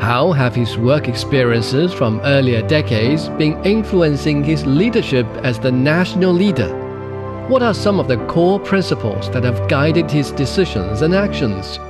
[0.00, 6.32] How have his work experiences from earlier decades been influencing his leadership as the national
[6.32, 6.68] leader?
[7.48, 11.80] What are some of the core principles that have guided his decisions and actions?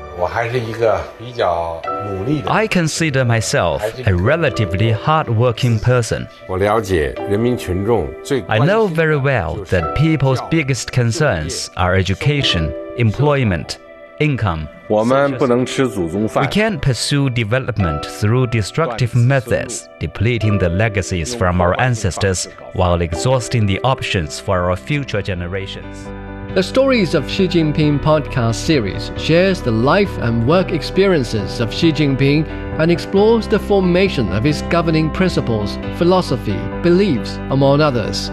[2.49, 6.27] I consider myself a relatively hard-working person.
[6.49, 13.79] I know very well that people's biggest concerns are education, employment,
[14.21, 14.69] income.
[14.89, 23.67] We can't pursue development through destructive methods, depleting the legacies from our ancestors while exhausting
[23.67, 26.07] the options for our future generations.
[26.55, 31.93] The Stories of Xi Jinping podcast series shares the life and work experiences of Xi
[31.93, 32.49] Jinping
[32.81, 38.31] and explores the formation of his governing principles, philosophy, beliefs, among others.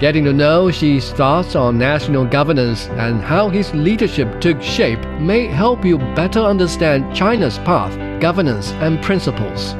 [0.00, 5.46] Getting to know Xi's thoughts on national governance and how his leadership took shape may
[5.46, 9.74] help you better understand China's path, governance, and principles.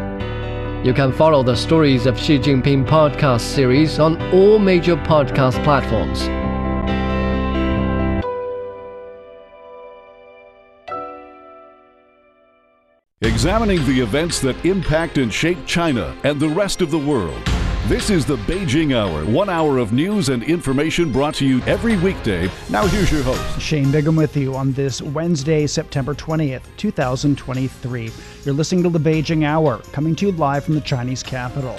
[0.86, 6.22] You can follow the Stories of Xi Jinping podcast series on all major podcast platforms.
[13.22, 17.40] Examining the events that impact and shape China and the rest of the world.
[17.88, 21.97] This is the Beijing Hour, one hour of news and information brought to you every
[21.97, 22.48] weekday.
[22.70, 28.12] Now, here's your host, Shane Bigham, with you on this Wednesday, September 20th, 2023.
[28.44, 31.77] You're listening to the Beijing Hour, coming to you live from the Chinese capital.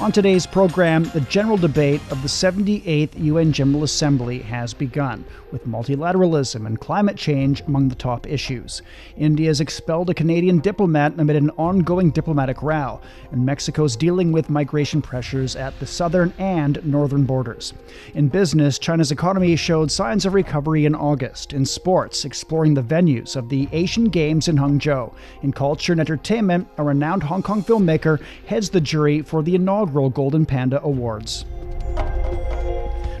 [0.00, 5.66] On today's program, the general debate of the 78th UN General Assembly has begun, with
[5.66, 8.80] multilateralism and climate change among the top issues.
[9.18, 12.98] India has expelled a Canadian diplomat amid an ongoing diplomatic row,
[13.30, 17.74] and Mexico's dealing with migration pressures at the southern and northern borders.
[18.14, 21.52] In business, China's economy showed signs of recovery in August.
[21.52, 25.12] In sports, exploring the venues of the Asian Games in Hangzhou.
[25.42, 29.89] In culture and entertainment, a renowned Hong Kong filmmaker heads the jury for the inaugural
[29.90, 31.44] inaugural Golden Panda Awards.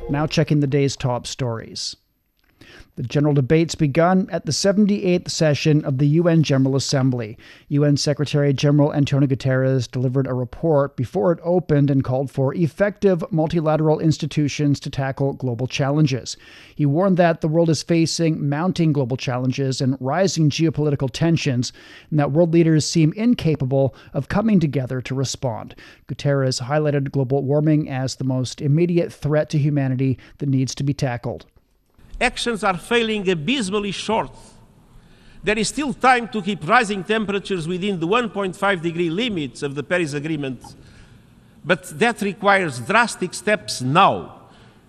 [0.08, 1.96] Now, checking the day's top stories.
[2.96, 7.38] The general debates begun at the 78th session of the UN General Assembly.
[7.68, 13.24] UN Secretary General Antonio Guterres delivered a report before it opened and called for effective
[13.30, 16.36] multilateral institutions to tackle global challenges.
[16.74, 21.72] He warned that the world is facing mounting global challenges and rising geopolitical tensions,
[22.10, 25.76] and that world leaders seem incapable of coming together to respond.
[26.08, 30.92] Guterres highlighted global warming as the most immediate threat to humanity that needs to be
[30.92, 31.46] tackled
[32.20, 34.30] actions are failing abysmally short.
[35.42, 39.82] There is still time to keep rising temperatures within the 1.5 degree limits of the
[39.82, 40.62] Paris Agreement,
[41.64, 44.40] but that requires drastic steps now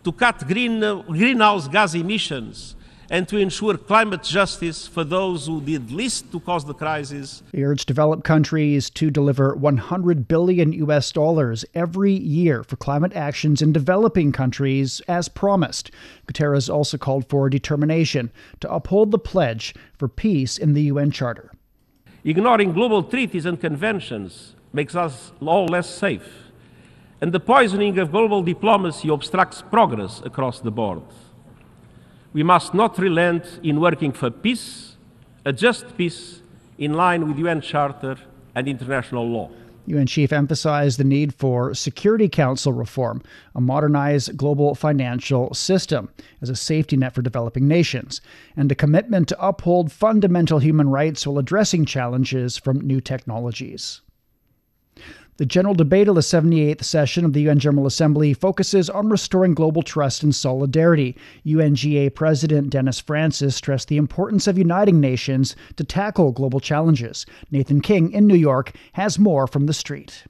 [0.03, 2.75] to cut green, greenhouse gas emissions
[3.11, 7.43] and to ensure climate justice for those who did least to cause the crisis.
[7.51, 13.61] He urged developed countries to deliver 100 billion US dollars every year for climate actions
[13.61, 15.91] in developing countries as promised.
[16.25, 21.51] Guterres also called for determination to uphold the pledge for peace in the UN Charter.
[22.23, 26.45] Ignoring global treaties and conventions makes us all less safe,
[27.19, 31.01] and the poisoning of global diplomacy obstructs progress across the board
[32.33, 34.95] we must not relent in working for peace,
[35.45, 36.41] a just peace
[36.77, 38.17] in line with UN Charter
[38.55, 39.49] and international law.
[39.87, 43.21] UN chief emphasized the need for Security Council reform,
[43.55, 46.09] a modernized global financial system
[46.41, 48.21] as a safety net for developing nations,
[48.55, 54.01] and a commitment to uphold fundamental human rights while addressing challenges from new technologies.
[55.41, 59.55] The general debate of the 78th session of the UN General Assembly focuses on restoring
[59.55, 61.17] global trust and solidarity.
[61.47, 67.25] UNGA President Dennis Francis stressed the importance of uniting nations to tackle global challenges.
[67.49, 70.25] Nathan King in New York has more from the street.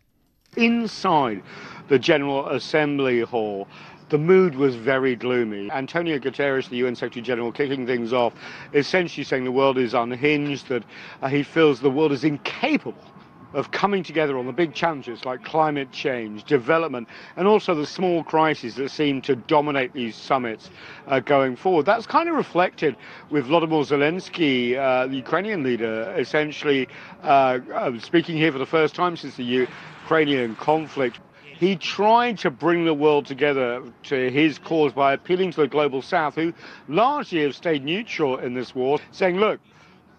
[0.55, 1.43] Inside
[1.89, 3.67] the General Assembly Hall,
[4.07, 5.69] the mood was very gloomy.
[5.71, 8.33] Antonio Guterres, the UN Secretary General, kicking things off,
[8.73, 10.83] essentially saying the world is unhinged, that
[11.21, 13.10] uh, he feels the world is incapable
[13.53, 18.23] of coming together on the big challenges like climate change, development, and also the small
[18.23, 20.69] crises that seem to dominate these summits
[21.07, 21.85] uh, going forward.
[21.85, 22.95] That's kind of reflected
[23.29, 26.87] with Volodymyr Zelensky, uh, the Ukrainian leader, essentially
[27.23, 31.19] uh, uh speaking here for the first time since the Ukrainian conflict.
[31.61, 36.01] He tried to bring the world together to his cause by appealing to the global
[36.01, 36.53] south, who
[36.87, 39.59] largely have stayed neutral in this war, saying, look,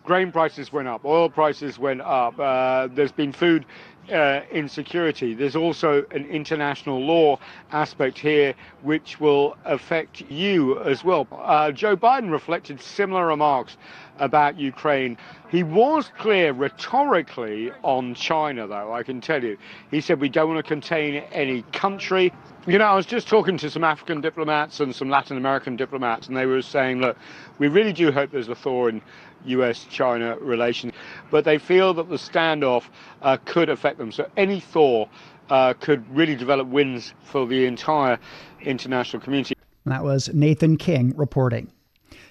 [0.05, 3.65] grain prices went up, oil prices went up, uh, there's been food
[4.11, 5.35] uh, insecurity.
[5.35, 7.39] There's also an international law
[7.71, 11.27] aspect here which will affect you as well.
[11.31, 13.77] Uh, Joe Biden reflected similar remarks
[14.19, 15.17] about Ukraine.
[15.51, 19.57] He was clear rhetorically on China, though, I can tell you.
[19.91, 22.33] He said, We don't want to contain any country.
[22.67, 26.29] You know, I was just talking to some African diplomats and some Latin American diplomats,
[26.29, 27.17] and they were saying, Look,
[27.59, 29.03] we really do hope there's a thaw in
[29.45, 30.93] US China relations,
[31.31, 32.85] but they feel that the standoff
[33.23, 34.13] uh, could affect them.
[34.13, 35.07] So any thaw
[35.51, 38.19] uh, could really develop wins for the entire
[38.61, 39.55] international community.
[39.85, 41.73] That was Nathan King reporting.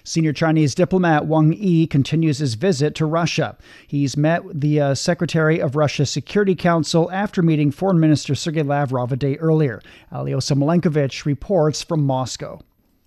[0.04, 3.56] Senior Chinese diplomat Wang Yi continues his visit to Russia.
[3.86, 9.12] He's met the uh, Secretary of Russia's Security Council after meeting Foreign Minister Sergei Lavrov
[9.12, 9.80] a day earlier.
[10.10, 12.60] Alyosha Milenkovich reports from Moscow.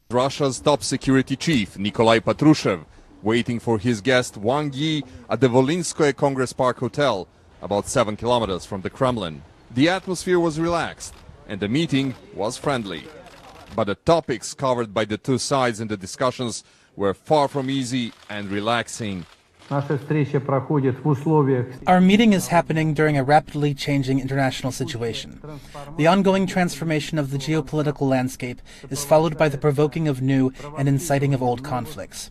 [0.10, 2.86] Russia's top security chief, Nikolai Patrushev,
[3.22, 7.28] waiting for his guest Wang Yi at the Volinskoye Congress Park Hotel,
[7.62, 9.42] about 7 kilometers from the Kremlin.
[9.72, 11.14] The atmosphere was relaxed
[11.48, 13.04] and the meeting was friendly.
[13.76, 16.64] But the topics covered by the two sides in the discussions
[16.96, 19.26] were far from easy and relaxing.
[21.88, 25.42] Our meeting is happening during a rapidly changing international situation.
[25.98, 28.62] The ongoing transformation of the geopolitical landscape
[28.92, 32.30] is followed by the provoking of new and inciting of old conflicts.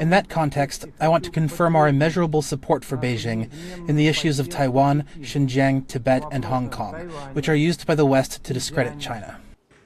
[0.00, 3.48] In that context, I want to confirm our immeasurable support for Beijing
[3.88, 6.94] in the issues of Taiwan, Xinjiang, Tibet, and Hong Kong,
[7.32, 9.38] which are used by the West to discredit China.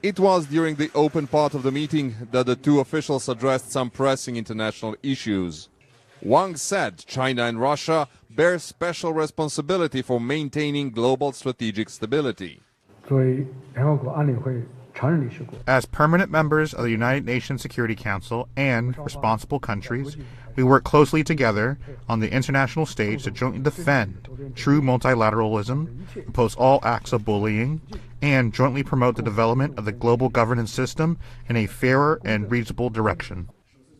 [0.03, 3.89] It was during the open part of the meeting that the two officials addressed some
[3.89, 5.69] pressing international issues.
[6.21, 12.61] Wang said China and Russia bear special responsibility for maintaining global strategic stability.
[15.67, 20.15] As permanent members of the United Nations Security Council and responsible countries,
[20.57, 21.77] we work closely together
[22.09, 27.79] on the international stage to jointly defend true multilateralism, oppose all acts of bullying,
[28.23, 31.17] and jointly promote the development of the global governance system
[31.47, 33.47] in a fairer and reasonable direction.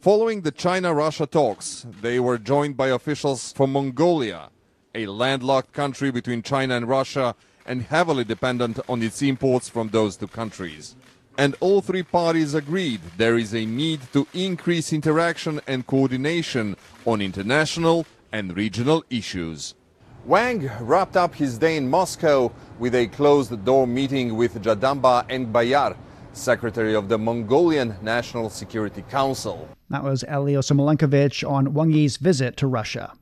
[0.01, 4.49] Following the China Russia talks, they were joined by officials from Mongolia,
[4.95, 7.35] a landlocked country between China and Russia
[7.67, 10.95] and heavily dependent on its imports from those two countries.
[11.39, 16.75] And all three parties agreed there is a need to increase interaction and coordination
[17.05, 19.75] on international and regional issues.
[20.25, 25.95] Wang wrapped up his day in Moscow with a closed-door meeting with Jadamba Engbayar,
[26.33, 29.69] Secretary of the Mongolian National Security Council.
[29.89, 33.13] That was Alyosha Milenkovich on Wang Yi's visit to Russia.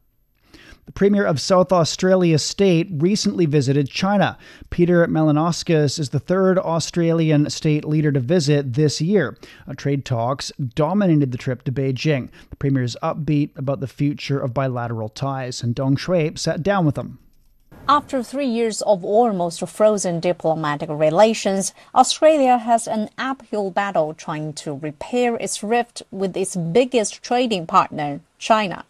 [0.86, 4.38] The Premier of South Australia State recently visited China.
[4.70, 9.36] Peter Malinauskas is the third Australian state leader to visit this year.
[9.78, 12.30] Trade talks dominated the trip to Beijing.
[12.52, 16.86] The Premier is upbeat about the future of bilateral ties, and Dong Shui sat down
[16.86, 17.18] with him.
[17.90, 24.74] After three years of almost frozen diplomatic relations, Australia has an uphill battle trying to
[24.74, 28.86] repair its rift with its biggest trading partner, China.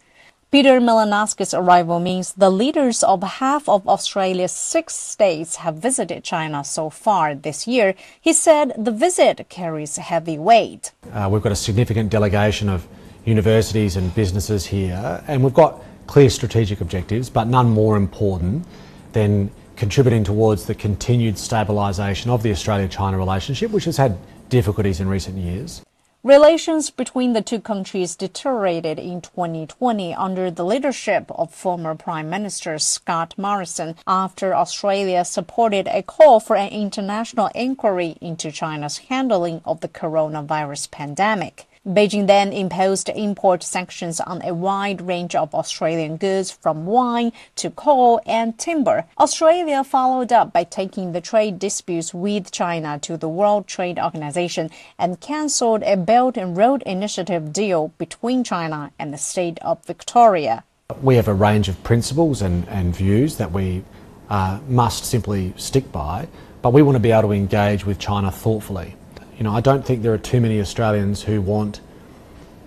[0.56, 6.64] Peter Malinauskas' arrival means the leaders of half of Australia's six states have visited China
[6.64, 7.94] so far this year.
[8.18, 10.92] He said the visit carries heavy weight.
[11.12, 12.88] Uh, we've got a significant delegation of
[13.26, 18.64] universities and businesses here, and we've got clear strategic objectives, but none more important
[19.12, 24.16] than contributing towards the continued stabilisation of the Australia China relationship, which has had
[24.48, 25.82] difficulties in recent years.
[26.26, 32.80] Relations between the two countries deteriorated in 2020 under the leadership of former Prime Minister
[32.80, 39.82] Scott Morrison after Australia supported a call for an international inquiry into China's handling of
[39.82, 41.68] the coronavirus pandemic.
[41.86, 47.70] Beijing then imposed import sanctions on a wide range of Australian goods from wine to
[47.70, 49.04] coal and timber.
[49.20, 54.68] Australia followed up by taking the trade disputes with China to the World Trade Organization
[54.98, 60.64] and cancelled a Belt and Road Initiative deal between China and the state of Victoria.
[61.02, 63.84] We have a range of principles and, and views that we
[64.28, 66.26] uh, must simply stick by,
[66.62, 68.96] but we want to be able to engage with China thoughtfully.
[69.36, 71.80] You know, I don't think there are too many Australians who want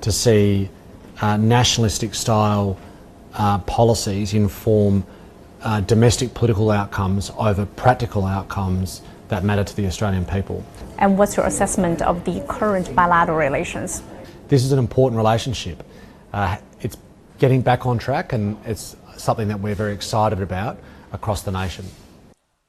[0.02, 0.70] to see
[1.20, 2.78] uh, nationalistic style
[3.34, 5.04] uh, policies inform
[5.64, 10.64] uh, domestic political outcomes over practical outcomes that matter to the Australian people.
[11.00, 14.04] And what's your assessment of the current bilateral relations?
[14.48, 15.84] This is an important relationship.
[16.34, 16.98] Uh, it's
[17.40, 20.78] getting back on track, and it's something that we're very excited about
[21.14, 21.86] across the nation.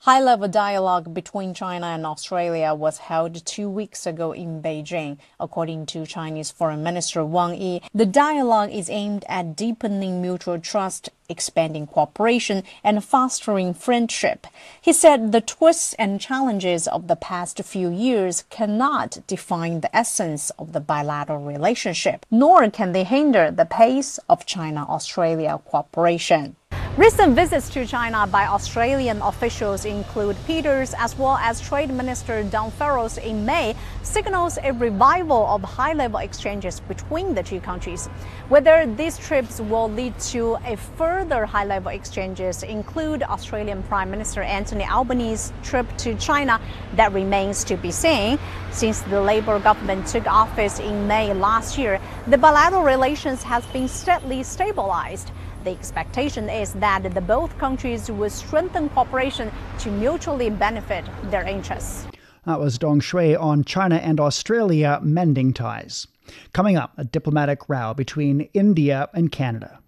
[0.04, 5.84] High level dialogue between China and Australia was held two weeks ago in Beijing, according
[5.92, 7.82] to Chinese Foreign Minister Wang Yi.
[7.94, 14.46] The dialogue is aimed at deepening mutual trust, expanding cooperation, and fostering friendship.
[14.80, 20.48] He said the twists and challenges of the past few years cannot define the essence
[20.58, 26.56] of the bilateral relationship, nor can they hinder the pace of China Australia cooperation.
[26.96, 32.72] Recent visits to China by Australian officials include Peters as well as Trade Minister Don
[32.72, 38.08] Farrell in May signals a revival of high-level exchanges between the two countries.
[38.48, 44.84] Whether these trips will lead to a further high-level exchanges include Australian Prime Minister Anthony
[44.84, 46.60] Albanese's trip to China
[46.96, 48.36] that remains to be seen.
[48.72, 53.86] Since the Labor government took office in May last year, the bilateral relations has been
[53.86, 55.30] steadily stabilized.
[55.62, 59.50] The expectation is that the both countries will strengthen cooperation
[59.80, 62.06] to mutually benefit their interests.
[62.46, 66.06] That was Dong Shui on China and Australia mending ties.
[66.54, 69.78] Coming up, a diplomatic row between India and Canada.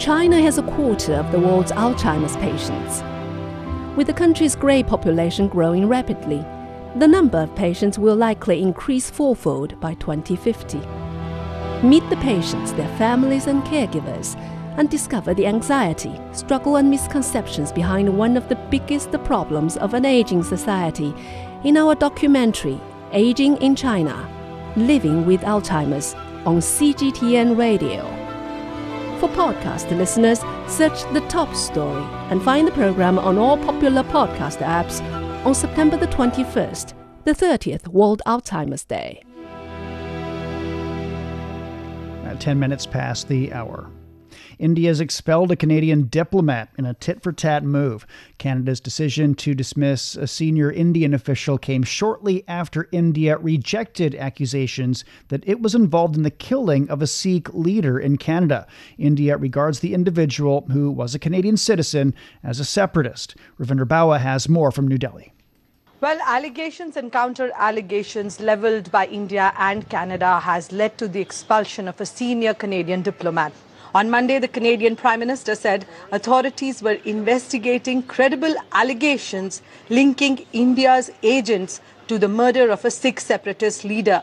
[0.00, 3.02] China has a quarter of the world's Alzheimer's patients.
[3.96, 6.44] With the country's grey population growing rapidly,
[6.96, 10.80] the number of patients will likely increase fourfold by 2050.
[11.82, 14.36] Meet the patients, their families, and caregivers,
[14.78, 20.04] and discover the anxiety, struggle, and misconceptions behind one of the biggest problems of an
[20.04, 21.14] aging society
[21.64, 22.80] in our documentary,
[23.12, 24.28] Aging in China
[24.76, 26.14] Living with Alzheimer's,
[26.46, 28.02] on CGTN Radio.
[29.18, 34.58] For podcast listeners, search the top story and find the program on all popular podcast
[34.58, 35.00] apps
[35.44, 36.94] on September the 21st,
[37.24, 39.22] the 30th World Alzheimer's Day.
[42.38, 43.90] 10 minutes past the hour.
[44.58, 48.06] India has expelled a Canadian diplomat in a tit for tat move.
[48.38, 55.46] Canada's decision to dismiss a senior Indian official came shortly after India rejected accusations that
[55.48, 58.66] it was involved in the killing of a Sikh leader in Canada.
[58.96, 63.36] India regards the individual, who was a Canadian citizen, as a separatist.
[63.58, 65.32] Ravinder Bawa has more from New Delhi.
[66.00, 71.88] Well, allegations and counter allegations leveled by India and Canada has led to the expulsion
[71.88, 73.52] of a senior Canadian diplomat.
[73.96, 81.80] On Monday, the Canadian Prime Minister said authorities were investigating credible allegations linking India's agents
[82.06, 84.22] to the murder of a Sikh separatist leader.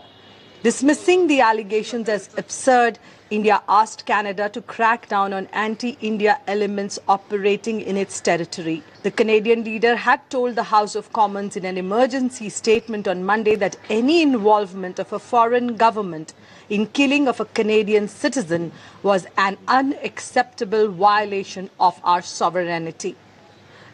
[0.64, 3.00] Dismissing the allegations as absurd,
[3.32, 8.84] India asked Canada to crack down on anti-India elements operating in its territory.
[9.02, 13.56] The Canadian leader had told the House of Commons in an emergency statement on Monday
[13.56, 16.36] that any involvement of a foreign government
[16.70, 23.16] in killing of a Canadian citizen was an unacceptable violation of our sovereignty.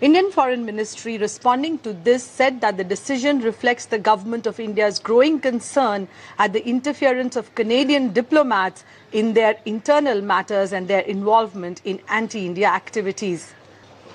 [0.02, 4.98] Indian Foreign Ministry responding to this said that the decision reflects the government of India's
[4.98, 6.08] growing concern
[6.40, 12.66] at the interference of Canadian diplomats in their internal matters and their involvement in anti-India
[12.66, 13.54] activities.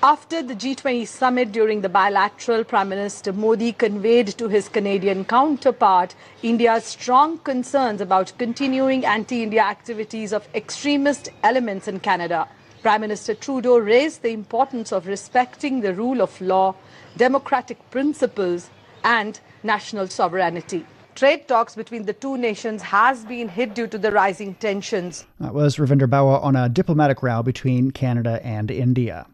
[0.03, 6.15] After the G20 summit during the bilateral, Prime Minister Modi conveyed to his Canadian counterpart
[6.43, 12.49] India's strong concerns about continuing anti-India activities of extremist elements in Canada.
[12.81, 16.75] Prime Minister Trudeau raised the importance of respecting the rule of law,
[17.17, 18.69] democratic principles,
[19.03, 20.85] and national sovereignty.
[21.15, 25.25] Trade talks between the two nations has been hit due to the rising tensions.
[25.39, 29.25] That was Ravinder Bawa on a diplomatic row between Canada and India.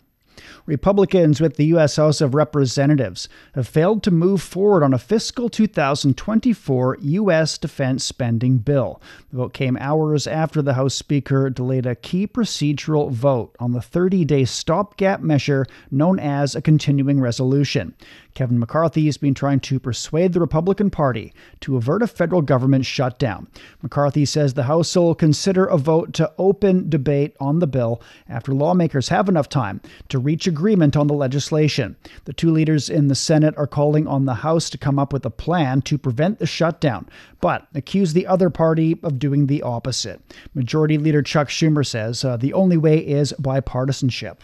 [0.66, 1.96] Republicans with the U.S.
[1.96, 7.58] House of Representatives have failed to move forward on a fiscal 2024 U.S.
[7.58, 9.02] defense spending bill.
[9.32, 13.82] The vote came hours after the House Speaker delayed a key procedural vote on the
[13.82, 17.94] 30 day stopgap measure known as a continuing resolution.
[18.34, 22.86] Kevin McCarthy has been trying to persuade the Republican Party to avert a federal government
[22.86, 23.48] shutdown.
[23.82, 28.54] McCarthy says the House will consider a vote to open debate on the bill after
[28.54, 31.96] lawmakers have enough time to reach agreement on the legislation.
[32.26, 35.26] The two leaders in the Senate are calling on the House to come up with
[35.26, 37.08] a plan to prevent the shutdown,
[37.40, 40.22] but accuse the other party of doing the opposite.
[40.54, 44.38] Majority Leader Chuck Schumer says uh, the only way is bipartisanship.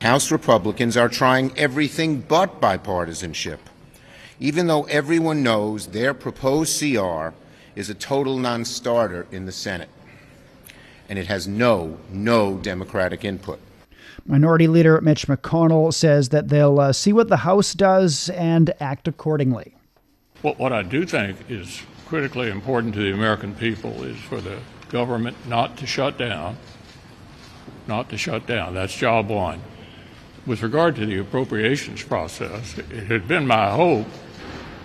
[0.00, 3.58] House Republicans are trying everything but bipartisanship,
[4.38, 7.28] even though everyone knows their proposed CR
[7.76, 9.90] is a total non starter in the Senate,
[11.10, 13.60] and it has no, no Democratic input.
[14.24, 19.06] Minority Leader Mitch McConnell says that they'll uh, see what the House does and act
[19.06, 19.74] accordingly.
[20.40, 24.60] What, what I do think is critically important to the American people is for the
[24.88, 26.56] government not to shut down,
[27.86, 28.72] not to shut down.
[28.72, 29.60] That's job one.
[30.46, 34.06] With regard to the appropriations process, it had been my hope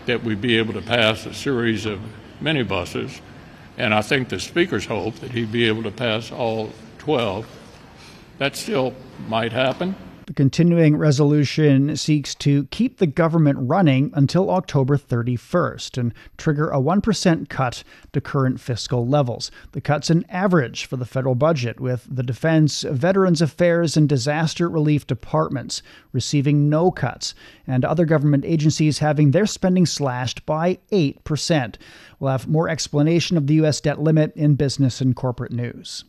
[0.05, 1.99] that we'd be able to pass a series of
[2.41, 3.21] minibuses,
[3.77, 7.47] and I think the Speaker's hope that he'd be able to pass all 12.
[8.37, 8.93] That still
[9.27, 9.95] might happen.
[10.35, 17.47] Continuing resolution seeks to keep the government running until October 31st and trigger a 1%
[17.47, 19.49] cut to current fiscal levels.
[19.71, 24.67] The cut's an average for the federal budget, with the Defense, Veterans Affairs, and Disaster
[24.67, 27.33] Relief departments receiving no cuts,
[27.65, 31.75] and other government agencies having their spending slashed by 8%.
[32.19, 33.79] We'll have more explanation of the U.S.
[33.79, 36.03] debt limit in business and corporate news.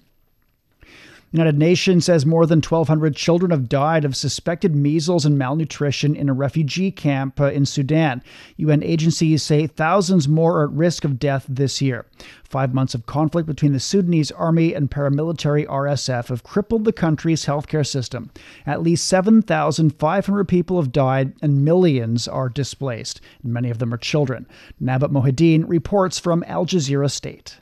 [1.33, 6.28] United Nations says more than 1,200 children have died of suspected measles and malnutrition in
[6.28, 8.23] a refugee camp uh, in Sudan.
[8.56, 12.06] UN agencies say thousands more are at risk of death this year.
[12.45, 17.45] Five months of conflict between the Sudanese army and paramilitary RSF have crippled the country's
[17.45, 18.30] healthcare system.
[18.64, 23.21] At least 7,500 people have died and millions are displaced.
[23.42, 24.47] Many of them are children.
[24.80, 27.59] Nabat Mohideen reports from Al Jazeera State.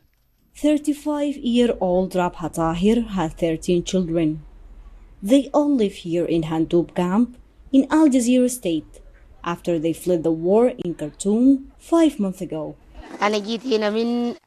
[0.57, 4.45] 35-year-old Rabha Tahir has 13 children.
[5.21, 7.37] They all live here in Handub camp
[7.73, 9.01] in Al Jazeera state
[9.43, 12.77] after they fled the war in Khartoum five months ago.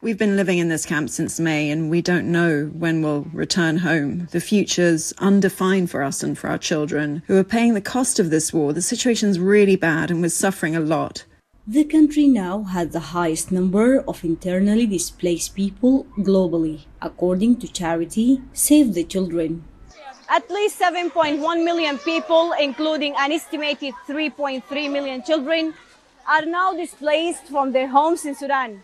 [0.02, 3.78] We've been living in this camp since May and we don't know when we'll return
[3.78, 4.30] home.
[4.32, 8.30] The future's undefined for us and for our children who are paying the cost of
[8.30, 8.72] this war.
[8.72, 11.26] The situation's really bad and we're suffering a lot.
[11.70, 18.42] The country now has the highest number of internally displaced people globally, according to charity
[18.54, 19.66] Save the Children.
[20.30, 25.74] At least 7.1 million people, including an estimated 3.3 million children,
[26.26, 28.82] are now displaced from their homes in Sudan,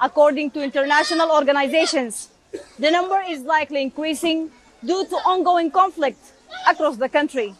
[0.00, 2.30] according to international organizations.
[2.78, 4.50] The number is likely increasing
[4.82, 6.32] due to ongoing conflict
[6.66, 7.54] across the country.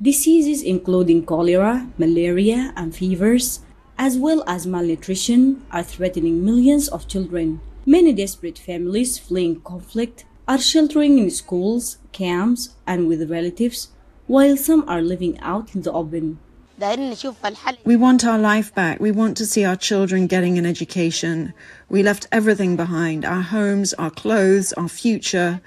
[0.00, 3.60] Diseases including cholera, malaria, and fevers,
[3.96, 7.60] as well as malnutrition, are threatening millions of children.
[7.86, 13.88] Many desperate families fleeing conflict are sheltering in schools, camps, and with relatives,
[14.26, 16.40] while some are living out in the open.
[17.86, 19.00] We want our life back.
[19.00, 21.54] We want to see our children getting an education.
[21.88, 25.62] We left everything behind our homes, our clothes, our future.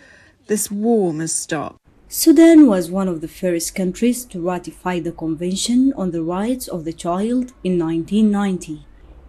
[0.46, 1.79] This war must stop.
[2.12, 6.84] Sudan was one of the first countries to ratify the Convention on the Rights of
[6.84, 8.84] the Child in 1990.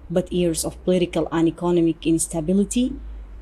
[0.09, 2.95] But years of political and economic instability,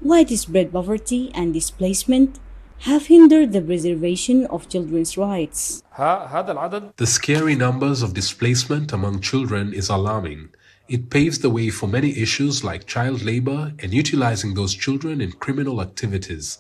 [0.03, 2.41] widespread poverty, and displacement
[2.81, 5.85] have hindered the preservation of children's rights.
[5.97, 10.49] The scary numbers of displacement among children is alarming.
[10.89, 15.31] It paves the way for many issues like child labor and utilizing those children in
[15.31, 16.59] criminal activities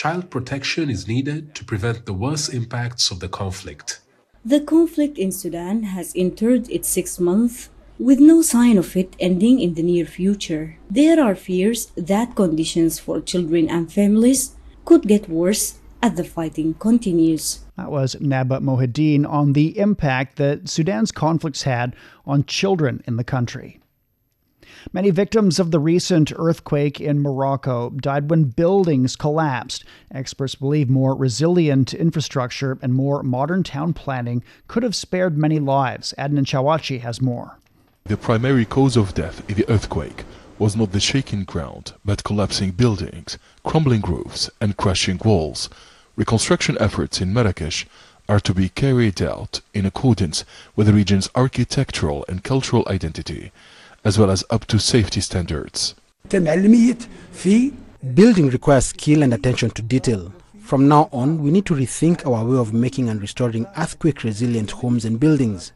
[0.00, 4.00] child protection is needed to prevent the worst impacts of the conflict.
[4.42, 9.60] The conflict in Sudan has entered its sixth month with no sign of it ending
[9.60, 10.78] in the near future.
[10.88, 16.72] There are fears that conditions for children and families could get worse as the fighting
[16.86, 17.60] continues.
[17.76, 23.24] That was Nabat Mohideen on the impact that Sudan's conflicts had on children in the
[23.36, 23.79] country.
[24.92, 29.84] Many victims of the recent earthquake in Morocco died when buildings collapsed.
[30.12, 36.14] Experts believe more resilient infrastructure and more modern town planning could have spared many lives.
[36.18, 37.58] Adnan Chawachi has more.
[38.04, 40.24] The primary cause of death in the earthquake
[40.58, 45.68] was not the shaking ground, but collapsing buildings, crumbling roofs, and crashing walls.
[46.16, 47.86] Reconstruction efforts in Marrakesh
[48.28, 53.52] are to be carried out in accordance with the region's architectural and cultural identity
[54.04, 55.94] as well as up to safety standards.
[58.14, 60.32] Building requires skill and attention to detail.
[60.62, 64.70] From now on, we need to rethink our way of making and restoring earthquake resilient
[64.70, 65.72] homes and buildings.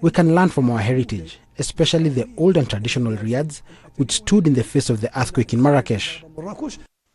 [0.00, 3.62] We can learn from our heritage, especially the old and traditional riads
[3.96, 6.22] which stood in the face of the earthquake in Marrakesh.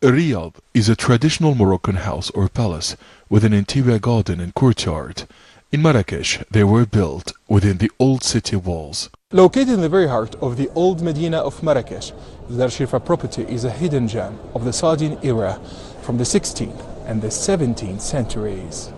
[0.03, 2.97] A riad is a traditional Moroccan house or palace
[3.29, 5.27] with an interior garden and courtyard.
[5.71, 9.09] In Marrakesh, they were built within the old city walls.
[9.33, 12.11] Located in the very heart of the old Medina of Marrakesh,
[12.49, 15.57] the Dar Cherifa property is a hidden gem of the Saadian era
[16.01, 18.91] from the 16th and the 17th centuries.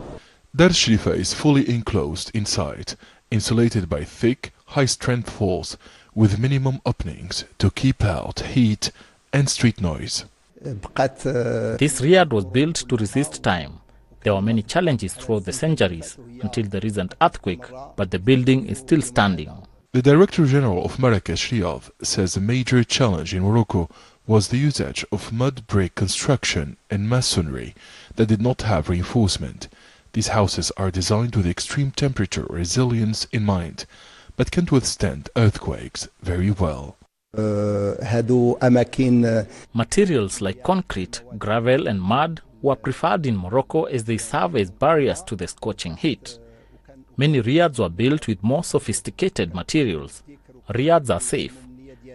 [0.56, 2.96] Dar Cherifa is fully enclosed inside,
[3.30, 5.78] insulated by thick, high-strength walls
[6.16, 8.92] with minimum openings to keep out heat
[9.32, 10.26] and street noise.
[10.66, 13.82] Uh, this riad was built to resist time
[14.24, 17.66] There were many challenges throughout the centuries until the recent earthquake,
[17.98, 19.52] but the building is still standing.
[19.94, 23.92] The Director General of Marrakesh Riyadh says the major challenge in Morocco
[24.26, 27.76] was the usage of mud brick construction and masonry
[28.16, 29.68] that did not have reinforcement.
[30.14, 33.86] These houses are designed with extreme temperature resilience in mind,
[34.36, 36.98] but can withstand earthquakes very well.
[37.38, 39.44] Uh, uh,
[39.76, 45.22] Materials like concrete, gravel, and mud were preferred in Morocco as they serve as barriers
[45.22, 46.40] to the scorching heat.
[47.16, 50.24] Many riads were built with more sophisticated materials.
[50.74, 51.56] Riads are safe.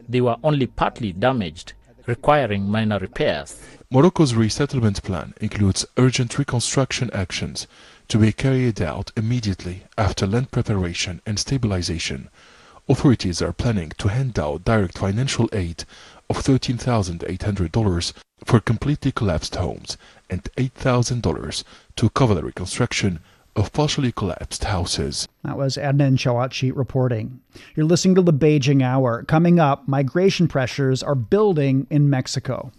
[0.09, 1.75] They were only partly damaged,
[2.07, 3.63] requiring minor repairs.
[3.91, 7.69] Morocco's resettlement plan includes urgent reconstruction actions
[8.09, 12.29] to be carried out immediately after land preparation and stabilization.
[12.89, 15.85] Authorities are planning to hand out direct financial aid
[16.29, 18.13] of $13,800
[18.45, 19.97] for completely collapsed homes
[20.29, 21.65] and $8,000
[21.97, 23.21] to cover the reconstruction
[23.57, 25.27] of partially collapsed houses.
[25.45, 27.41] That was Adnan Chawachi reporting.
[27.75, 29.25] You're listening to the Beijing Hour.
[29.25, 32.73] Coming up, migration pressures are building in Mexico.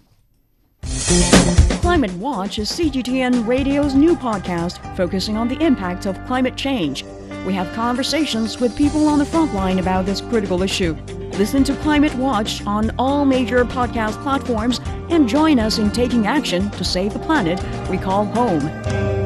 [1.81, 7.03] Climate Watch is CGTN Radio's new podcast focusing on the impact of climate change.
[7.45, 10.95] We have conversations with people on the front line about this critical issue.
[11.33, 14.79] Listen to Climate Watch on all major podcast platforms
[15.09, 19.18] and join us in taking action to save the planet we call home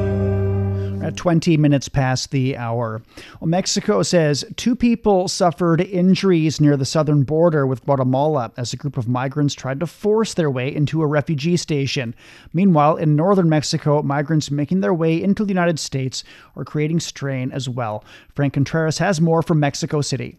[1.04, 3.02] at 20 minutes past the hour.
[3.40, 8.78] Well, Mexico says two people suffered injuries near the southern border with Guatemala as a
[8.78, 12.16] group of migrants tried to force their way into a refugee station.
[12.54, 16.24] Meanwhile, in northern Mexico, migrants making their way into the United States
[16.56, 18.04] are creating strain as well.
[18.34, 20.38] Frank Contreras has more from Mexico City.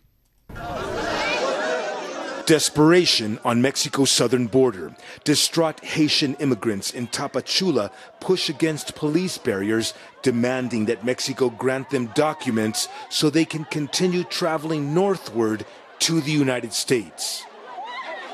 [2.47, 4.95] Desperation on Mexico's southern border.
[5.25, 12.89] Distraught Haitian immigrants in Tapachula push against police barriers, demanding that Mexico grant them documents
[13.09, 15.65] so they can continue traveling northward
[16.01, 17.45] to the United States.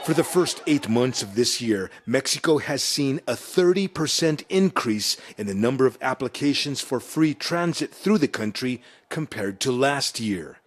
[0.05, 5.46] For the first eight months of this year, Mexico has seen a 30% increase in
[5.46, 10.60] the number of applications for free transit through the country compared to last year.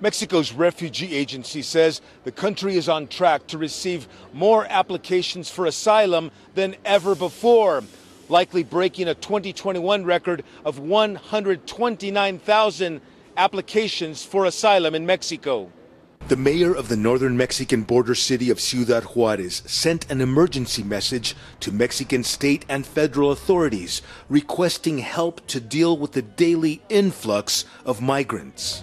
[0.00, 6.32] Mexico's refugee agency says the country is on track to receive more applications for asylum
[6.54, 7.84] than ever before,
[8.28, 13.00] likely breaking a 2021 record of 129,000
[13.36, 15.70] applications for asylum in Mexico.
[16.26, 21.36] The mayor of the northern Mexican border city of Ciudad Juarez sent an emergency message
[21.60, 28.00] to Mexican state and federal authorities requesting help to deal with the daily influx of
[28.00, 28.82] migrants.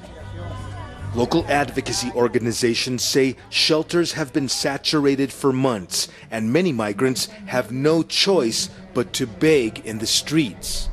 [1.13, 8.01] Local advocacy organizations say shelters have been saturated for months and many migrants have no
[8.01, 10.89] choice but to beg in the streets.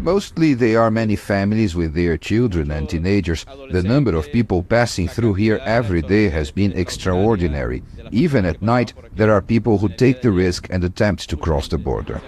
[0.00, 3.44] Mostly they are many families with their children and teenagers.
[3.70, 7.82] The number of people passing through here every day has been extraordinary.
[8.10, 11.78] Even at night, there are people who take the risk and attempt to cross the
[11.78, 12.22] border.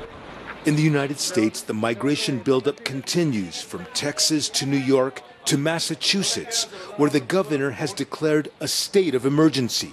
[0.67, 6.65] In the United States, the migration buildup continues from Texas to New York to Massachusetts,
[6.97, 9.93] where the governor has declared a state of emergency.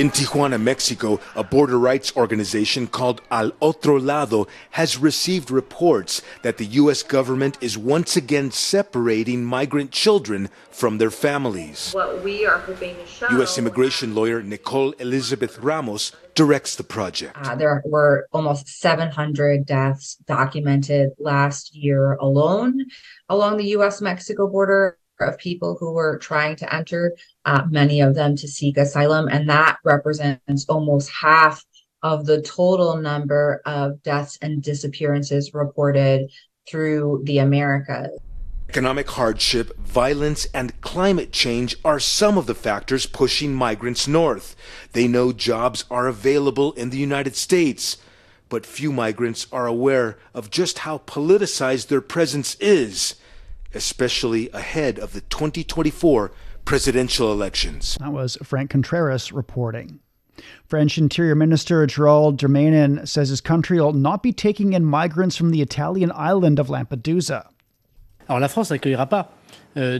[0.00, 6.56] In Tijuana, Mexico, a border rights organization called Al Otro Lado has received reports that
[6.56, 7.02] the U.S.
[7.02, 11.92] government is once again separating migrant children from their families.
[11.92, 13.28] What we are hoping to show.
[13.32, 13.58] U.S.
[13.58, 17.36] immigration lawyer Nicole Elizabeth Ramos directs the project.
[17.36, 22.86] Uh, there were almost 700 deaths documented last year alone
[23.28, 24.00] along the U.S.
[24.00, 28.76] Mexico border of people who were trying to enter, uh, many of them to seek
[28.76, 31.64] asylum, and that represents almost half
[32.02, 36.30] of the total number of deaths and disappearances reported
[36.68, 38.18] through the Americas.
[38.68, 44.54] Economic hardship, violence, and climate change are some of the factors pushing migrants north.
[44.92, 47.96] They know jobs are available in the United States,
[48.48, 53.16] but few migrants are aware of just how politicized their presence is
[53.74, 56.32] especially ahead of the 2024
[56.64, 57.96] presidential elections.
[58.00, 60.00] That was Frank Contreras reporting.
[60.66, 65.50] French Interior Minister Gerald Darmanin says his country will not be taking in migrants from
[65.50, 67.48] the Italian island of Lampedusa.
[68.28, 69.26] Alors la France n'accueillera pas
[69.76, 69.98] Euh,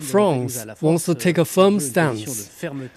[0.00, 2.48] France wants to take a firm stance.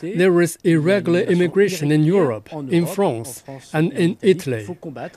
[0.02, 4.66] There is irregular immigration in Europe, in France, and in Italy,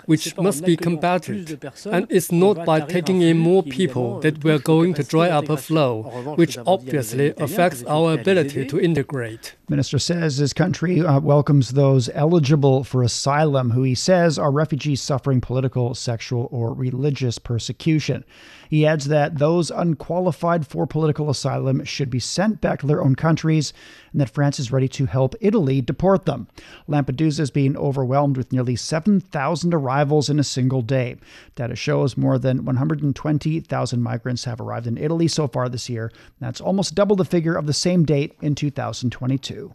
[0.06, 1.62] which must be combated.
[1.86, 5.56] And it's not by taking in more people that we're going to dry up a
[5.56, 6.02] flow,
[6.36, 9.54] which obviously affects our ability to integrate.
[9.68, 15.00] Minister says his country uh, welcomes those eligible for asylum who he says are refugees
[15.00, 18.24] suffering political, sexual, or religious persecution.
[18.68, 23.14] He adds that those unqualified for political asylum should be sent back to their own
[23.14, 23.74] countries
[24.10, 26.48] and that France is ready to help Italy deport them.
[26.88, 31.16] Lampedusa is being overwhelmed with nearly 7,000 arrivals in a single day.
[31.56, 36.10] Data shows more than 120,000 migrants have arrived in Italy so far this year.
[36.40, 39.74] That's almost double the figure of the same date in 2022.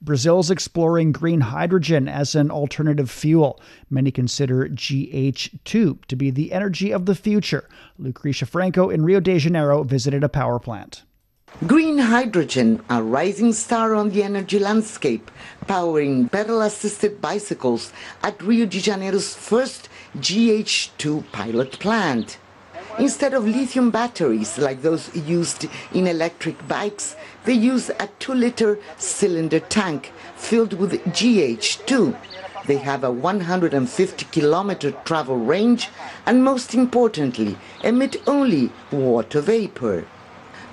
[0.00, 3.60] Brazil's exploring green hydrogen as an alternative fuel.
[3.90, 7.68] Many consider GH2 to be the energy of the future.
[8.00, 11.02] Lucrecia Franco in Rio de Janeiro visited a power plant.
[11.66, 15.30] Green hydrogen, a rising star on the energy landscape,
[15.66, 22.38] powering pedal assisted bicycles at Rio de Janeiro's first GH2 pilot plant.
[22.98, 28.78] Instead of lithium batteries like those used in electric bikes, they use a 2 liter
[28.96, 32.16] cylinder tank filled with GH2.
[32.66, 35.90] They have a 150 kilometer travel range
[36.26, 40.04] and, most importantly, emit only water vapor.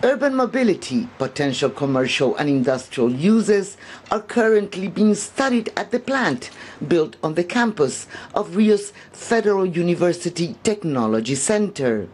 [0.06, 3.76] Urban mobility, potential commercial and industrial uses
[4.12, 6.52] are currently being studied at the plant
[6.88, 12.08] built on the campus of Rio's Federal University Technology Center.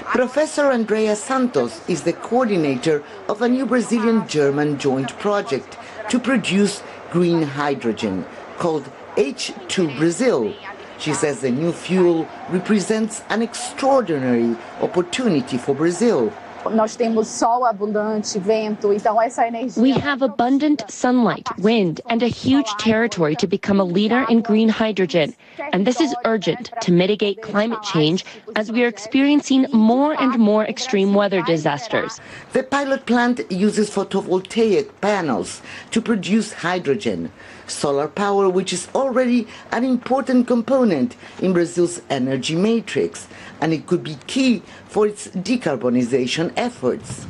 [0.00, 5.76] Professor Andrea Santos is the coordinator of a new Brazilian-German joint project
[6.08, 8.24] to produce green hydrogen
[8.56, 10.54] called H2 Brazil.
[10.98, 16.32] She says the new fuel represents an extraordinary opportunity for Brazil
[16.68, 19.82] nós temos sol abundante, vento, então essa energia.
[19.82, 24.68] We have abundant sunlight, wind, and a huge territory to become a leader in green
[24.68, 25.34] hydrogen.
[25.72, 28.24] And this is urgent to mitigate climate change
[28.56, 32.20] as we are experiencing more and more extreme weather disasters.
[32.52, 37.30] The pilot plant uses photovoltaic panels to produce hydrogen,
[37.70, 43.28] solar power, which is already an important component in Brazil's energy matrix
[43.60, 47.26] and it could be key for its decarbonization efforts.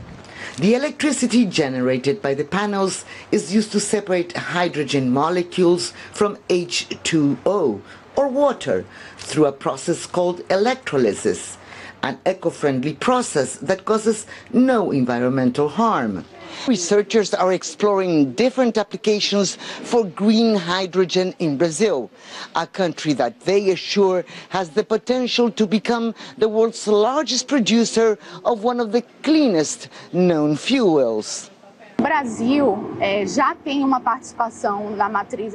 [0.56, 7.80] The electricity generated by the panels is used to separate hydrogen molecules from H2O,
[8.16, 8.84] or water,
[9.16, 11.56] through a process called electrolysis,
[12.02, 16.24] an eco-friendly process that causes no environmental harm.
[16.66, 22.10] Researchers are exploring different applications for green hydrogen in Brazil,
[22.54, 28.62] a country that they assure has the potential to become the world's largest producer of
[28.62, 31.49] one of the cleanest known fuels.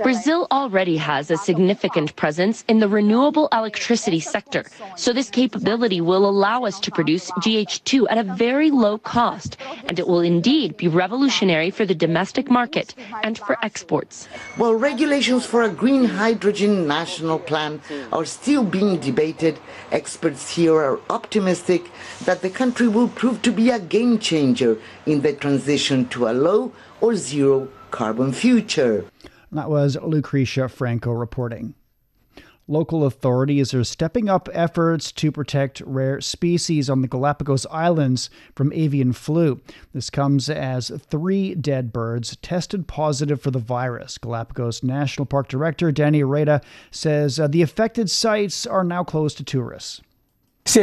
[0.03, 4.63] Brazil already has a significant presence in the renewable electricity sector,
[4.95, 9.97] so this capability will allow us to produce GH2 at a very low cost, and
[9.97, 14.27] it will indeed be revolutionary for the domestic market and for exports.
[14.57, 17.81] While regulations for a green hydrogen national plan
[18.11, 19.57] are still being debated,
[19.91, 21.89] experts here are optimistic
[22.25, 26.33] that the country will prove to be a game changer in the transition to a
[26.33, 29.05] low or zero carbon future.
[29.51, 31.75] That was Lucrecia Franco reporting.
[32.67, 38.73] Local authorities are stepping up efforts to protect rare species on the Galapagos Islands from
[38.73, 39.61] avian flu.
[39.93, 44.17] This comes as three dead birds tested positive for the virus.
[44.17, 49.43] Galapagos National Park Director Danny Rueda says uh, the affected sites are now closed to
[49.43, 50.01] tourists.
[50.77, 50.81] It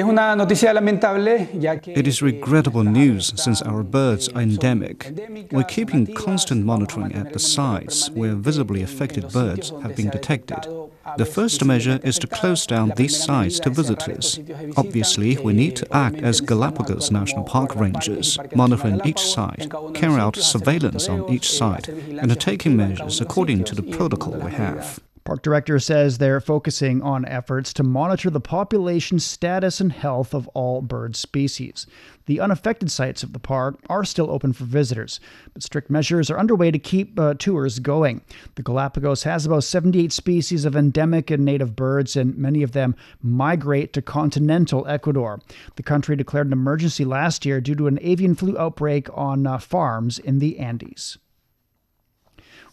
[2.06, 5.10] is regrettable news since our birds are endemic.
[5.50, 10.66] We're keeping constant monitoring at the sites where visibly affected birds have been detected.
[11.18, 14.38] The first measure is to close down these sites to visitors.
[14.76, 20.36] Obviously, we need to act as Galapagos National Park rangers, monitoring each site, carry out
[20.36, 25.00] surveillance on each site, and taking measures according to the protocol we have.
[25.24, 30.48] Park director says they're focusing on efforts to monitor the population status and health of
[30.48, 31.86] all bird species.
[32.26, 35.20] The unaffected sites of the park are still open for visitors,
[35.54, 38.22] but strict measures are underway to keep uh, tours going.
[38.56, 42.96] The Galapagos has about 78 species of endemic and native birds, and many of them
[43.22, 45.40] migrate to continental Ecuador.
[45.76, 49.58] The country declared an emergency last year due to an avian flu outbreak on uh,
[49.58, 51.18] farms in the Andes.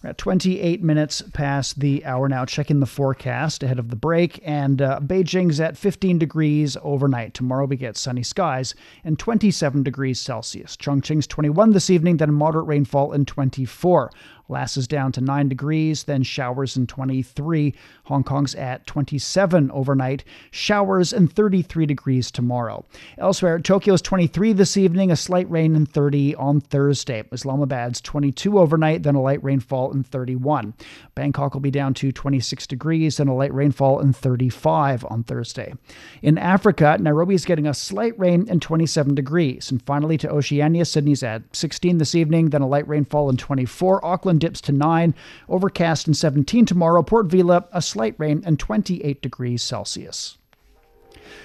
[0.01, 2.45] We're at 28 minutes past the hour now.
[2.45, 4.39] Checking the forecast ahead of the break.
[4.45, 7.33] And uh, Beijing's at 15 degrees overnight.
[7.33, 10.77] Tomorrow we get sunny skies and 27 degrees Celsius.
[10.77, 14.09] Chongqing's 21 this evening, then moderate rainfall and 24.
[14.49, 17.73] Lhasa's down to 9 degrees, then showers and 23.
[18.05, 22.85] Hong Kong's at 27 overnight, showers and 33 degrees tomorrow.
[23.17, 27.23] Elsewhere, Tokyo's 23 this evening, a slight rain and 30 on Thursday.
[27.31, 30.73] Islamabad's 22 overnight, then a light rainfall and 31.
[31.15, 35.73] Bangkok will be down to 26 degrees and a light rainfall and 35 on Thursday.
[36.21, 39.71] In Africa, Nairobi is getting a slight rain and 27 degrees.
[39.71, 44.03] And finally to Oceania, Sydney's at 16 this evening, then a light rainfall and 24.
[44.05, 45.13] Auckland dips to 9,
[45.47, 47.03] overcast and 17 tomorrow.
[47.03, 50.37] Port Vila, a slight rain and 28 degrees Celsius.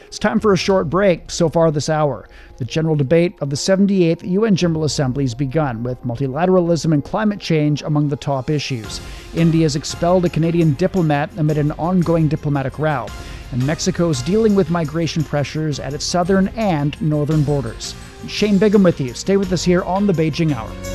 [0.07, 2.29] It's time for a short break so far this hour.
[2.59, 7.41] The general debate of the 78th UN General Assembly has begun, with multilateralism and climate
[7.41, 9.01] change among the top issues.
[9.35, 13.09] India has expelled a Canadian diplomat amid an ongoing diplomatic row,
[13.51, 17.97] and Mexico is dealing with migration pressures at its southern and northern borders.
[18.29, 19.15] Shane Bigham with you.
[19.15, 20.94] Stay with us here on the Beijing Hour.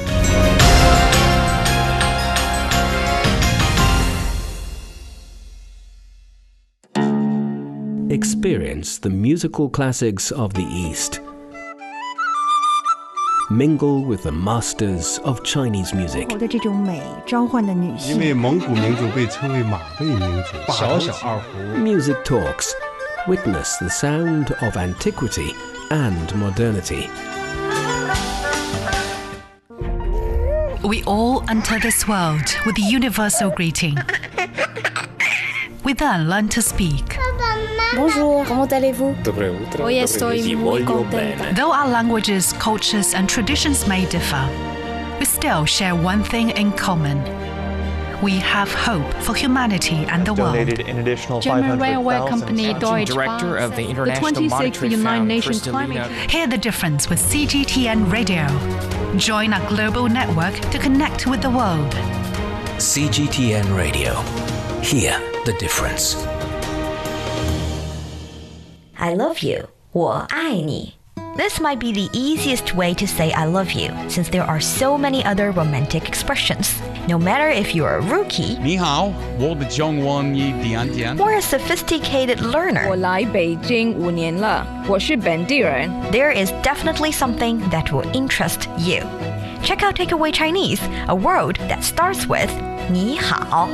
[8.19, 11.21] Experience the musical classics of the East.
[13.51, 16.29] Mingle with the masters of Chinese music.
[16.39, 18.15] 的这种美召唤了女性。
[18.15, 21.79] 因为蒙古民族被称为马背民族，小小二胡。
[21.79, 22.73] Music Talks.
[23.27, 25.55] Witness the sound of antiquity
[25.91, 27.09] and modernity.
[30.83, 33.97] We all enter this world with the universal greeting.
[35.83, 37.18] We then learn to speak.
[37.97, 39.15] Bonjour, comment allez-vous?
[39.25, 39.85] Доброе утро.
[39.85, 41.55] Hoy estoy muy contenta.
[41.55, 44.49] Though our languages, cultures, and traditions may differ,
[45.21, 47.23] we still share one thing in common.
[48.23, 50.55] We have hope for humanity and the world.
[50.55, 52.81] donated an additional German 500,000 railway company pounds.
[52.81, 56.31] Deutsche Director Bahn of the said International the 26th Monetary United Fund, Nations Kristalina Climate
[56.31, 58.47] Hear the difference with CGTN Radio.
[59.19, 61.93] Join our global network to connect with the world.
[62.79, 64.15] CGTN Radio.
[64.81, 66.17] Hear the difference.
[68.99, 69.69] I love you.
[69.93, 70.95] 我爱你.
[71.37, 74.97] This might be the easiest way to say I love you, since there are so
[74.97, 76.75] many other romantic expressions.
[77.09, 81.17] No matter if you're a rookie 你好，我的中文一点点。
[81.19, 85.91] or a sophisticated learner, 我来北京五年了，我是本地人。
[86.13, 89.05] there is definitely something that will interest you.
[89.65, 92.51] Check out Takeaway Chinese, a word that starts with
[92.89, 93.69] 你好.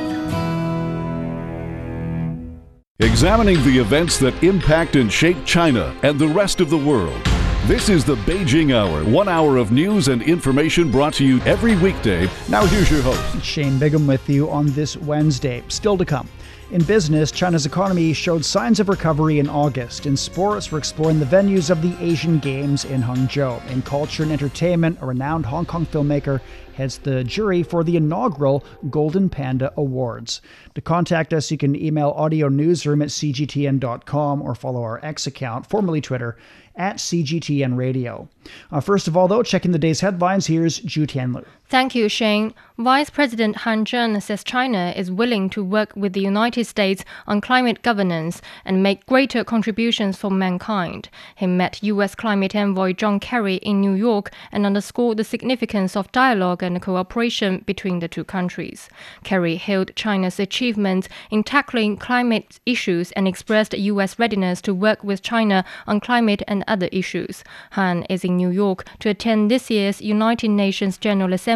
[3.00, 7.22] Examining the events that impact and shape China and the rest of the world.
[7.66, 11.76] This is the Beijing Hour, one hour of news and information brought to you every
[11.76, 12.26] weekday.
[12.48, 13.44] Now, here's your host.
[13.44, 15.62] Shane Bigham with you on this Wednesday.
[15.68, 16.26] Still to come.
[16.72, 20.04] In business, China's economy showed signs of recovery in August.
[20.04, 23.64] In sports, we're exploring the venues of the Asian Games in Hangzhou.
[23.70, 26.40] In culture and entertainment, a renowned Hong Kong filmmaker
[26.74, 30.42] heads the jury for the inaugural Golden Panda Awards.
[30.74, 35.66] To contact us, you can email audio newsroom at cgtn.com or follow our X account,
[35.66, 36.36] formerly Twitter,
[36.74, 38.28] at cgtnradio.
[38.72, 41.44] Uh, first of all, though, checking the day's headlines, here's Ju Tianlu.
[41.68, 42.54] Thank you, Shane.
[42.78, 47.40] Vice President Han Zheng says China is willing to work with the United States on
[47.40, 51.08] climate governance and make greater contributions for mankind.
[51.34, 52.14] He met U.S.
[52.14, 57.64] climate envoy John Kerry in New York and underscored the significance of dialogue and cooperation
[57.66, 58.90] between the two countries.
[59.24, 64.18] Kerry hailed China's achievements in tackling climate issues and expressed U.S.
[64.18, 67.42] readiness to work with China on climate and other issues.
[67.70, 71.55] Han is in New York to attend this year's United Nations General Assembly.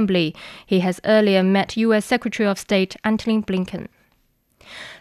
[0.66, 2.04] He has earlier met U.S.
[2.04, 3.88] Secretary of State Antony Blinken.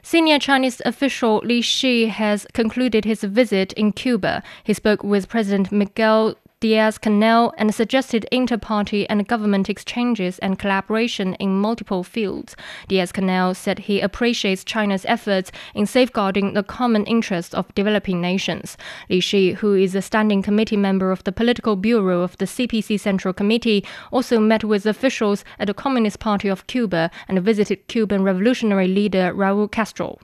[0.01, 4.41] Senior Chinese official Li Shi has concluded his visit in Cuba.
[4.63, 10.59] He spoke with President Miguel Diaz Canel and suggested inter party and government exchanges and
[10.59, 12.53] collaboration in multiple fields.
[12.89, 18.75] Diaz Canel said he appreciates China's efforts in safeguarding the common interests of developing nations.
[19.09, 22.99] Li Shi, who is a standing committee member of the Political Bureau of the CPC
[22.99, 28.21] Central Committee, also met with officials at the Communist Party of Cuba and visited Cuban
[28.21, 30.19] revolutionary leader Raul Castro.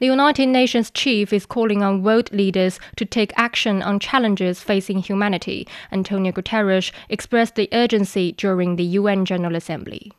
[0.00, 4.98] The United Nations chief is calling on world leaders to take action on challenges facing
[4.98, 5.66] humanity.
[5.92, 10.12] Antonio Guterres expressed the urgency during the UN General Assembly.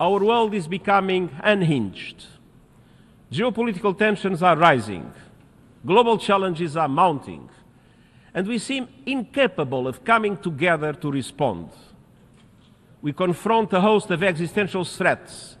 [0.00, 2.26] Our world is becoming unhinged.
[3.32, 5.12] Geopolitical tensions are rising.
[5.84, 7.48] Global challenges are mounting.
[8.34, 11.70] And we seem incapable of coming together to respond.
[13.00, 15.55] We confront a host of existential threats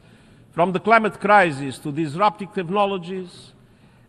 [0.56, 3.52] from the climate crisis to disruptive technologies,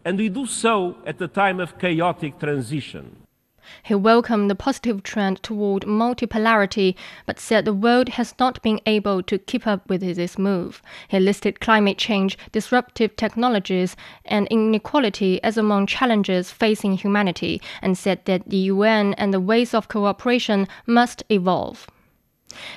[0.06, 3.18] and we do so at a time of chaotic transition.
[3.84, 6.96] He welcomed the positive trend toward multipolarity,
[7.26, 10.82] but said the world has not been able to keep up with this move.
[11.10, 18.24] He listed climate change, disruptive technologies, and inequality as among challenges facing humanity, and said
[18.24, 21.88] that the UN and the ways of cooperation must evolve.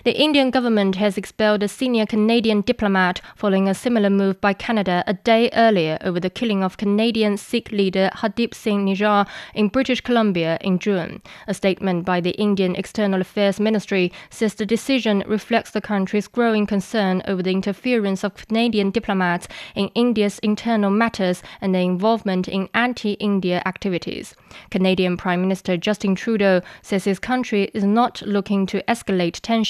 [0.05, 5.05] The Indian government has expelled a senior Canadian diplomat following a similar move by Canada
[5.07, 10.01] a day earlier over the killing of Canadian Sikh leader Hardeep Singh Nijjar in British
[10.01, 11.23] Columbia in June.
[11.47, 16.67] A statement by the Indian External Affairs Ministry says the decision reflects the country's growing
[16.67, 22.69] concern over the interference of Canadian diplomats in India's internal matters and their involvement in
[22.75, 24.35] anti-India activities.
[24.71, 29.70] Canadian Prime Minister Justin Trudeau says his country is not looking to escalate tensions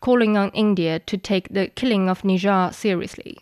[0.00, 3.38] calling on India to take the killing of Nijjar seriously.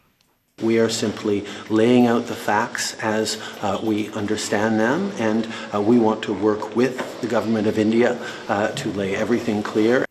[0.63, 5.99] We are simply laying out the facts as uh, we understand them, and uh, we
[6.01, 10.05] want to work with the government of India uh, to lay everything clear.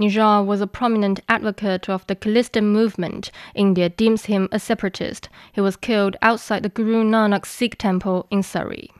[0.00, 3.30] Nijjar was a prominent advocate of the Khalistan movement.
[3.54, 5.28] India deems him a separatist.
[5.52, 8.90] He was killed outside the Guru Nanak Sikh temple in Surrey.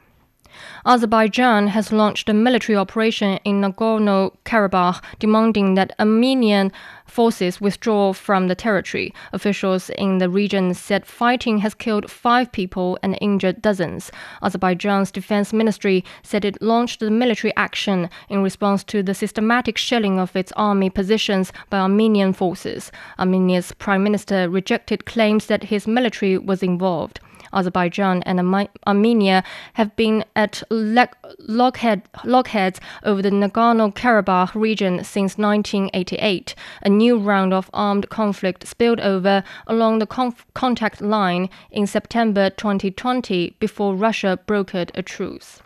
[0.86, 6.70] Azerbaijan has launched a military operation in Nagorno Karabakh, demanding that Armenian
[7.06, 9.12] forces withdraw from the territory.
[9.32, 14.10] Officials in the region said fighting has killed five people and injured dozens.
[14.42, 20.18] Azerbaijan's defense ministry said it launched the military action in response to the systematic shelling
[20.18, 22.90] of its army positions by Armenian forces.
[23.18, 27.20] Armenia's prime minister rejected claims that his military was involved.
[27.54, 29.42] Azerbaijan and Armenia
[29.74, 36.54] have been at loggerheads over the Nagorno Karabakh region since 1988.
[36.82, 42.50] A new round of armed conflict spilled over along the conf- contact line in September
[42.50, 45.60] 2020 before Russia brokered a truce.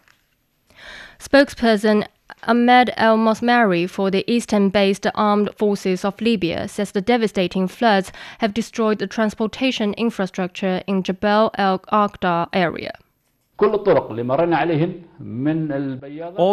[1.18, 2.07] Spokesperson
[2.47, 8.12] Ahmed El Mismari for the eastern based armed forces of Libya says the devastating floods
[8.39, 12.93] have destroyed the transportation infrastructure in Jebel El Akhdar area.
[13.61, 13.74] All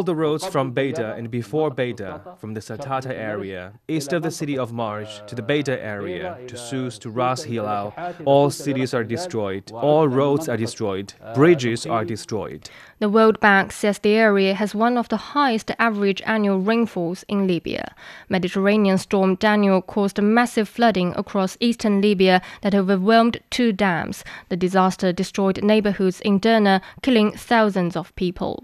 [0.01, 4.57] the roads from Beta and before Beta, from the Satata area, east of the city
[4.57, 7.93] of Marj, to the Beta area, to Sus, to Ras Hilal,
[8.25, 12.71] all cities are destroyed, all roads are destroyed, bridges are destroyed.
[12.99, 17.45] The World Bank says the area has one of the highest average annual rainfalls in
[17.45, 17.93] Libya.
[18.29, 24.23] Mediterranean storm Daniel caused massive flooding across eastern Libya that overwhelmed two dams.
[24.47, 28.63] The disaster destroyed neighborhoods in Derna, killing thousands of people.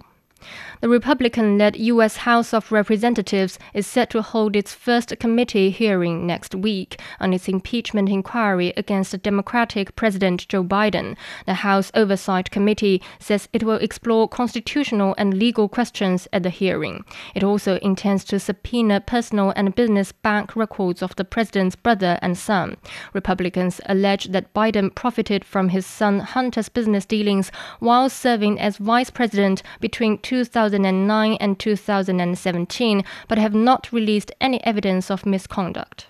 [0.82, 2.18] The Republican led U.S.
[2.18, 7.48] House of Representatives is set to hold its first committee hearing next week on its
[7.48, 11.16] impeachment inquiry against Democratic President Joe Biden.
[11.46, 17.06] The House Oversight Committee says it will explore constitutional and legal questions at the hearing.
[17.36, 22.36] It also intends to subpoena personal and business bank records of the president's brother and
[22.36, 22.76] son.
[23.14, 29.12] Republicans allege that Biden profited from his son Hunter's business dealings while serving as vice
[29.12, 36.08] president between 2000 2009 and 2017, but have not released any evidence of misconduct.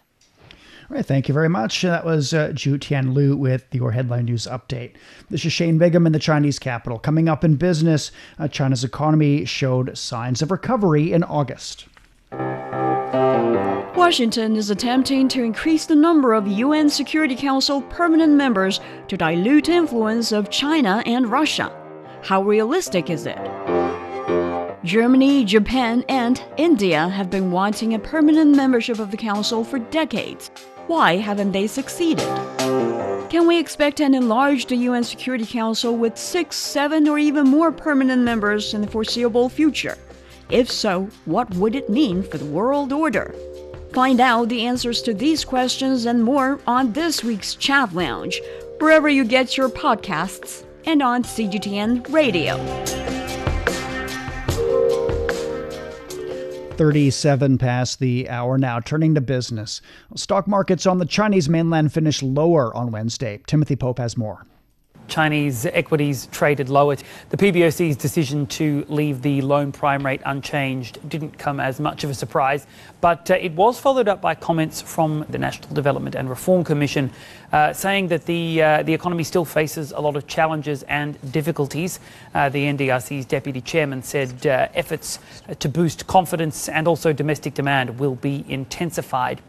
[0.89, 1.81] All right, thank you very much.
[1.83, 4.95] That was uh, Ju Tian Lu with your headline news update.
[5.29, 6.99] This is Shane Bigham in the Chinese capital.
[6.99, 11.87] Coming up in business, uh, China's economy showed signs of recovery in August.
[13.95, 19.69] Washington is attempting to increase the number of UN Security Council permanent members to dilute
[19.69, 21.71] influence of China and Russia.
[22.23, 23.39] How realistic is it?
[24.83, 30.49] Germany, Japan, and India have been wanting a permanent membership of the Council for decades.
[30.87, 32.25] Why haven't they succeeded?
[33.29, 38.23] Can we expect an enlarged UN Security Council with six, seven, or even more permanent
[38.23, 39.99] members in the foreseeable future?
[40.49, 43.35] If so, what would it mean for the world order?
[43.93, 48.41] Find out the answers to these questions and more on this week's Chat Lounge,
[48.79, 53.20] wherever you get your podcasts, and on CGTN Radio.
[56.77, 58.79] 37 past the hour now.
[58.79, 59.81] Turning to business.
[60.15, 63.41] Stock markets on the Chinese mainland finished lower on Wednesday.
[63.47, 64.45] Timothy Pope has more.
[65.11, 66.95] Chinese equities traded lower.
[67.29, 72.09] The PBOC's decision to leave the loan prime rate unchanged didn't come as much of
[72.09, 72.65] a surprise,
[73.01, 77.11] but uh, it was followed up by comments from the National Development and Reform Commission
[77.51, 81.99] uh, saying that the, uh, the economy still faces a lot of challenges and difficulties.
[82.33, 85.19] Uh, the NDRC's deputy chairman said uh, efforts
[85.59, 89.41] to boost confidence and also domestic demand will be intensified.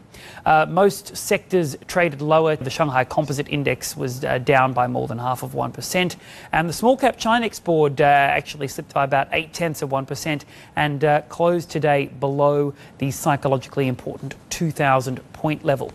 [0.45, 2.55] Uh, most sectors traded lower.
[2.55, 6.15] The Shanghai Composite Index was uh, down by more than half of 1%.
[6.51, 10.43] And the small cap ChiNext board uh, actually slipped by about 8 tenths of 1%
[10.75, 15.91] and uh, closed today below the psychologically important 2,000 point level.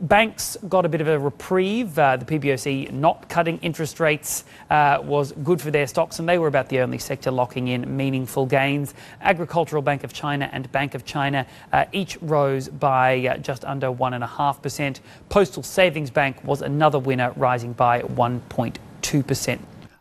[0.00, 1.98] Banks got a bit of a reprieve.
[1.98, 6.38] Uh, the PBOC not cutting interest rates uh, was good for their stocks, and they
[6.38, 8.94] were about the only sector locking in meaningful gains.
[9.20, 13.88] Agricultural Bank of China and Bank of China uh, each rose by uh, just under
[13.88, 15.00] 1.5%.
[15.28, 19.58] Postal Savings Bank was another winner, rising by 1.2%.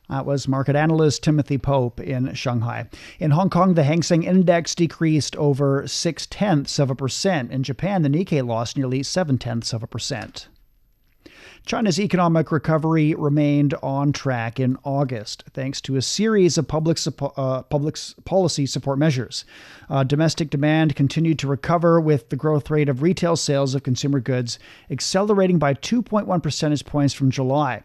[0.09, 2.87] That was market analyst Timothy Pope in Shanghai.
[3.19, 7.51] In Hong Kong, the Hang Seng Index decreased over six tenths of a percent.
[7.51, 10.47] In Japan, the Nikkei lost nearly seven tenths of a percent.
[11.65, 17.63] China's economic recovery remained on track in August, thanks to a series of public, uh,
[17.63, 19.45] public policy support measures.
[19.89, 24.19] Uh, domestic demand continued to recover, with the growth rate of retail sales of consumer
[24.19, 24.59] goods
[24.91, 27.81] accelerating by 2.1 percentage points from July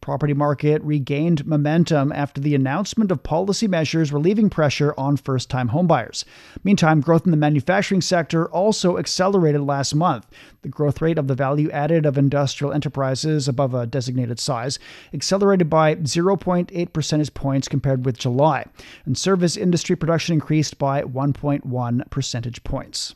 [0.00, 5.70] property market regained momentum after the announcement of policy measures relieving pressure on first time
[5.70, 6.24] homebuyers.
[6.64, 10.26] Meantime, growth in the manufacturing sector also accelerated last month.
[10.62, 14.78] The growth rate of the value added of industrial enterprises above a designated size
[15.12, 18.66] accelerated by 0.8 percentage points compared with July,
[19.04, 23.14] and service industry production increased by 1.1 percentage points.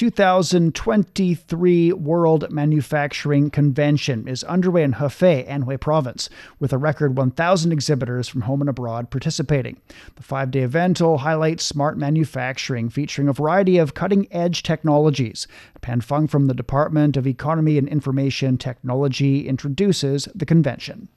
[0.00, 8.26] 2023 World Manufacturing Convention is underway in Hefei, Anhui Province, with a record 1,000 exhibitors
[8.26, 9.78] from home and abroad participating.
[10.16, 15.46] The five day event will highlight smart manufacturing, featuring a variety of cutting edge technologies.
[15.82, 21.10] Pan Feng from the Department of Economy and Information Technology introduces the convention.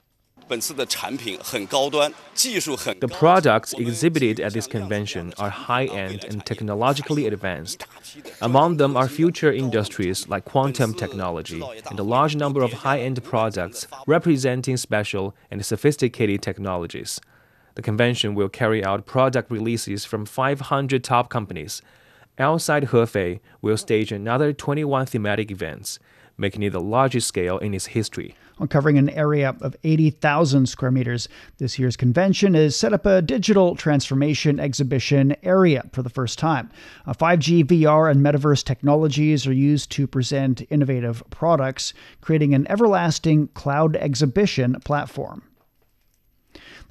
[2.99, 7.85] The products exhibited at this convention are high end and technologically advanced.
[8.41, 13.23] Among them are future industries like quantum technology and a large number of high end
[13.23, 17.19] products representing special and sophisticated technologies.
[17.75, 21.81] The convention will carry out product releases from 500 top companies.
[22.37, 25.99] Outside Hefei will stage another 21 thematic events,
[26.37, 28.35] making it the largest scale in its history
[28.70, 31.28] covering an area of 80,000 square meters.
[31.58, 36.70] This year's convention has set up a digital transformation exhibition area for the first time.
[37.06, 43.47] Uh, 5G, VR, and metaverse technologies are used to present innovative products, creating an everlasting
[43.49, 45.43] cloud exhibition platform.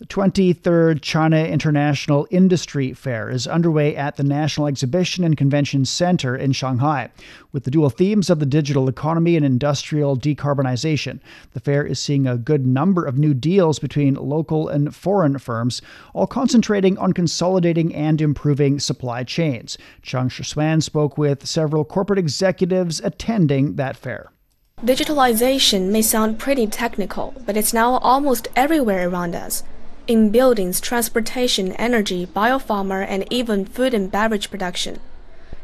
[0.03, 6.35] The 23rd China International Industry Fair is underway at the National Exhibition and Convention Center
[6.35, 7.09] in Shanghai.
[7.53, 11.21] With the dual themes of the digital economy and industrial decarbonization,
[11.53, 15.81] the fair is seeing a good number of new deals between local and foreign firms,
[16.15, 19.79] all concentrating on consolidating and improving supply chains.
[20.03, 24.33] Chang Shuan spoke with several corporate executives attending that fair.
[24.83, 29.63] Digitalization may sound pretty technical, but it's now almost everywhere around us
[30.07, 34.99] in buildings, transportation, energy, biopharma, and even food and beverage production.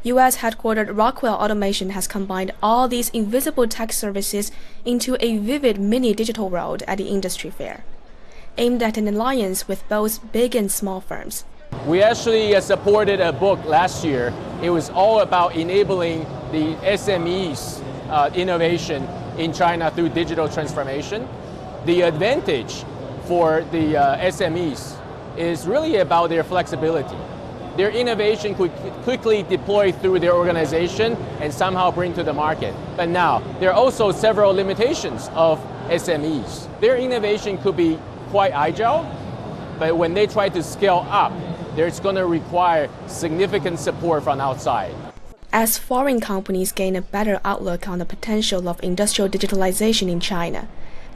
[0.05, 4.53] US headquartered Rockwell Automation has combined all these invisible tech services
[4.85, 7.85] into a vivid mini digital world at the industry fair,
[8.57, 11.45] aimed at an alliance with both big and small firms.
[11.87, 14.33] We actually uh, supported a book last year.
[14.63, 16.21] It was all about enabling
[16.53, 19.03] the SMEs uh, innovation
[19.37, 21.29] in China through digital transformation.
[21.85, 22.85] The advantage
[23.29, 24.99] for the uh, SMEs
[25.37, 27.17] is really about their flexibility.
[27.77, 28.73] Their innovation could
[29.05, 32.75] quickly deploy through their organization and somehow bring to the market.
[32.97, 36.67] But now, there are also several limitations of SMEs.
[36.81, 37.99] Their innovation could be
[38.31, 39.05] quite agile,
[39.79, 41.33] but when they try to scale up,
[41.77, 44.93] there's going to require significant support from outside.
[45.53, 50.69] As foreign companies gain a better outlook on the potential of industrial digitalization in China,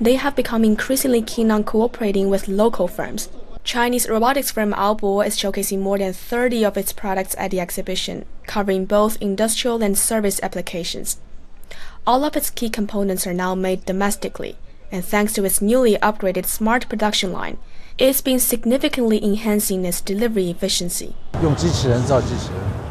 [0.02, 3.28] they have become increasingly keen on cooperating with local firms.
[3.62, 8.24] Chinese robotics firm AUBO is showcasing more than 30 of its products at the exhibition,
[8.48, 11.20] covering both industrial and service applications.
[12.04, 14.56] All of its key components are now made domestically,
[14.90, 17.58] and thanks to its newly upgraded smart production line,
[17.96, 21.14] it's been significantly enhancing its delivery efficiency.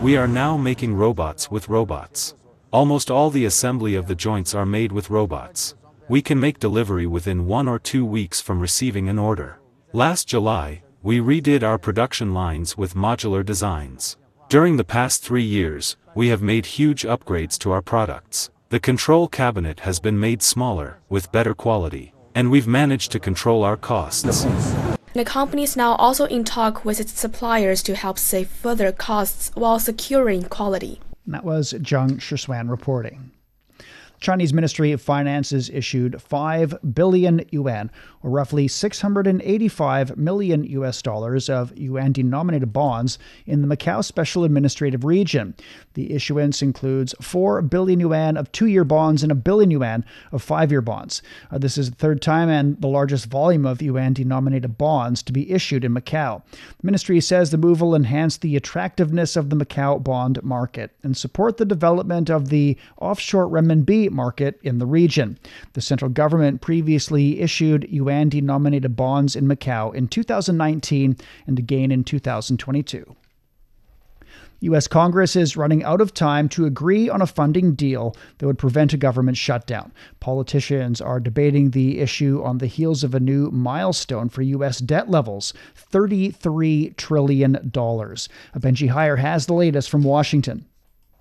[0.02, 2.36] We are now making robots with robots.
[2.72, 5.76] Almost all the assembly of the joints are made with robots
[6.12, 9.58] we can make delivery within one or two weeks from receiving an order.
[9.94, 14.18] Last July, we redid our production lines with modular designs.
[14.50, 18.50] During the past three years, we have made huge upgrades to our products.
[18.68, 23.64] The control cabinet has been made smaller, with better quality, and we've managed to control
[23.64, 24.46] our costs.
[25.14, 29.50] The company is now also in talk with its suppliers to help save further costs
[29.54, 31.00] while securing quality.
[31.24, 33.32] And that was Zhang Shishuan reporting.
[34.22, 37.90] Chinese Ministry of Finances issued 5 billion yuan,
[38.24, 45.04] or roughly 685 million US dollars of yuan denominated bonds in the Macau Special Administrative
[45.04, 45.56] Region.
[45.94, 50.42] The issuance includes 4 billion yuan of two year bonds and a billion yuan of
[50.42, 51.22] five year bonds.
[51.52, 55.34] Uh, this is the third time and the largest volume of yuan denominated bonds to
[55.34, 56.42] be issued in Macau.
[56.52, 61.16] The ministry says the move will enhance the attractiveness of the Macau bond market and
[61.18, 65.38] support the development of the offshore renminbi market in the region.
[65.74, 72.04] The central government previously issued yuan denominated bonds in Macau in 2019 and again in
[72.04, 73.16] 2022.
[74.64, 74.88] U.S.
[74.88, 78.94] Congress is running out of time to agree on a funding deal that would prevent
[78.94, 79.92] a government shutdown.
[80.20, 84.78] Politicians are debating the issue on the heels of a new milestone for U.S.
[84.78, 85.52] debt levels
[85.92, 87.56] $33 trillion.
[87.56, 90.66] Benji Heyer has the latest from Washington.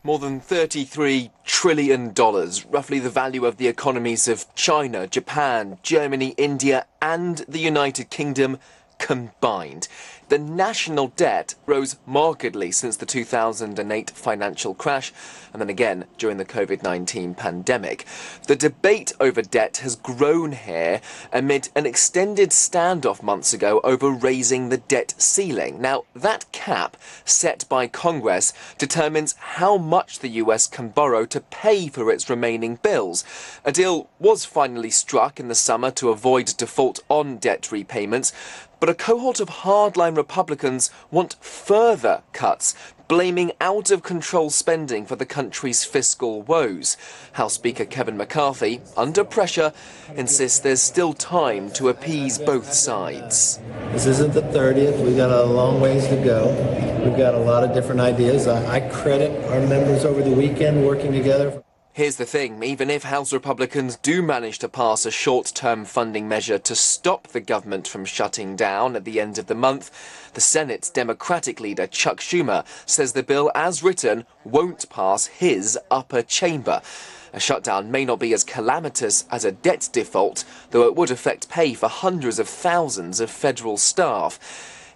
[0.03, 6.86] More than $33 trillion, roughly the value of the economies of China, Japan, Germany, India,
[7.03, 8.59] and the United Kingdom
[8.98, 9.88] combined.
[10.31, 15.12] The national debt rose markedly since the 2008 financial crash
[15.53, 18.07] and then again during the COVID 19 pandemic.
[18.47, 21.01] The debate over debt has grown here
[21.33, 25.81] amid an extended standoff months ago over raising the debt ceiling.
[25.81, 31.89] Now, that cap set by Congress determines how much the US can borrow to pay
[31.89, 33.24] for its remaining bills.
[33.64, 38.33] A deal was finally struck in the summer to avoid default on debt repayments,
[38.81, 42.74] but a cohort of hardline Republicans want further cuts,
[43.07, 46.97] blaming out of control spending for the country's fiscal woes.
[47.33, 49.72] House Speaker Kevin McCarthy, under pressure,
[50.16, 53.61] insists there's still time to appease both sides.
[53.93, 55.05] This isn't the 30th.
[55.05, 56.49] We've got a long ways to go.
[57.05, 58.47] We've got a lot of different ideas.
[58.47, 61.62] I, credit our members over the weekend working together.
[61.93, 66.28] Here's the thing even if House Republicans do manage to pass a short term funding
[66.28, 70.41] measure to stop the government from shutting down at the end of the month, the
[70.41, 76.80] Senate's Democratic leader Chuck Schumer says the bill as written won't pass his upper chamber.
[77.32, 81.51] A shutdown may not be as calamitous as a debt default, though it would affect
[81.51, 84.38] pay for hundreds of thousands of federal staff.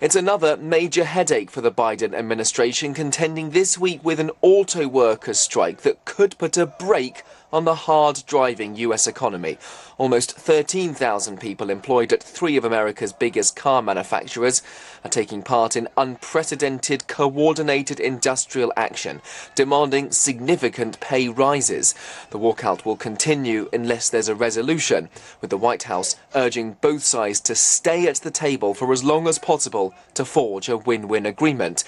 [0.01, 5.39] It's another major headache for the Biden administration, contending this week with an auto workers
[5.39, 7.23] strike that could put a brake
[7.55, 9.57] on the hard driving US economy.
[9.97, 14.61] Almost 13,000 people employed at three of America's biggest car manufacturers
[15.05, 19.23] are taking part in unprecedented coordinated industrial action,
[19.55, 21.95] demanding significant pay rises.
[22.31, 25.09] The walkout will continue unless there's a resolution,
[25.41, 29.29] with the White House urging both sides to stay at the table for as long
[29.29, 31.85] as possible to forge a win win agreement.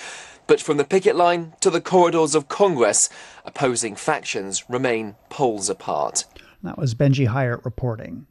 [0.46, 3.08] But from the picket line to the corridors of Congress,
[3.44, 6.24] opposing factions remain poles apart.
[6.62, 8.26] That was Benji Hyatt reporting.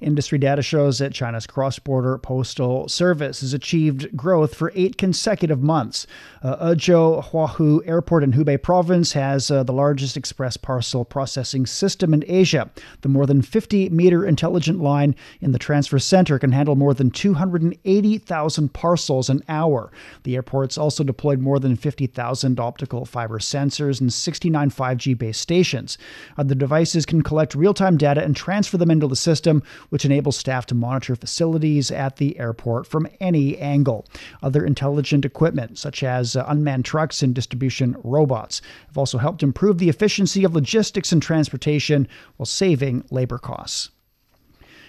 [0.00, 5.60] Industry data shows that China's cross border postal service has achieved growth for eight consecutive
[5.60, 6.06] months.
[6.40, 12.14] Uh, Ezhou Huahu Airport in Hubei province has uh, the largest express parcel processing system
[12.14, 12.70] in Asia.
[13.00, 17.10] The more than 50 meter intelligent line in the transfer center can handle more than
[17.10, 19.90] 280,000 parcels an hour.
[20.22, 25.98] The airport's also deployed more than 50,000 optical fiber sensors and 69 5G base stations.
[26.36, 30.04] Uh, the devices can collect real time data and transfer them into the system which
[30.04, 34.06] enables staff to monitor facilities at the airport from any angle.
[34.42, 39.78] Other intelligent equipment, such as uh, unmanned trucks and distribution robots, have also helped improve
[39.78, 43.90] the efficiency of logistics and transportation while saving labor costs.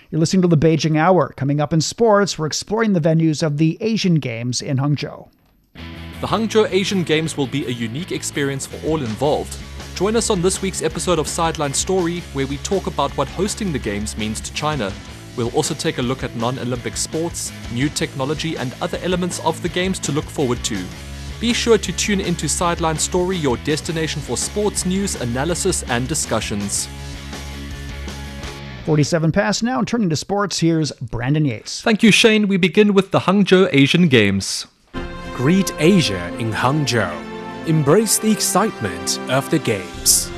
[0.10, 1.34] You're listening to the Beijing Hour.
[1.38, 5.30] Coming up in sports, we're exploring the venues of the Asian Games in Hangzhou.
[6.22, 9.56] The Hangzhou Asian Games will be a unique experience for all involved.
[9.96, 13.74] Join us on this week's episode of Sideline Story, where we talk about what hosting
[13.74, 14.94] the Games means to China.
[15.36, 19.62] We'll also take a look at non Olympic sports, new technology, and other elements of
[19.62, 20.84] the Games to look forward to.
[21.40, 26.88] Be sure to tune into Sideline Story, your destination for sports news, analysis, and discussions.
[28.86, 31.82] 47 past now, turning to sports, here's Brandon Yates.
[31.82, 32.48] Thank you, Shane.
[32.48, 34.66] We begin with the Hangzhou Asian Games.
[35.36, 37.29] Greet Asia in Hangzhou.
[37.70, 40.32] Embrace the excitement of the Games.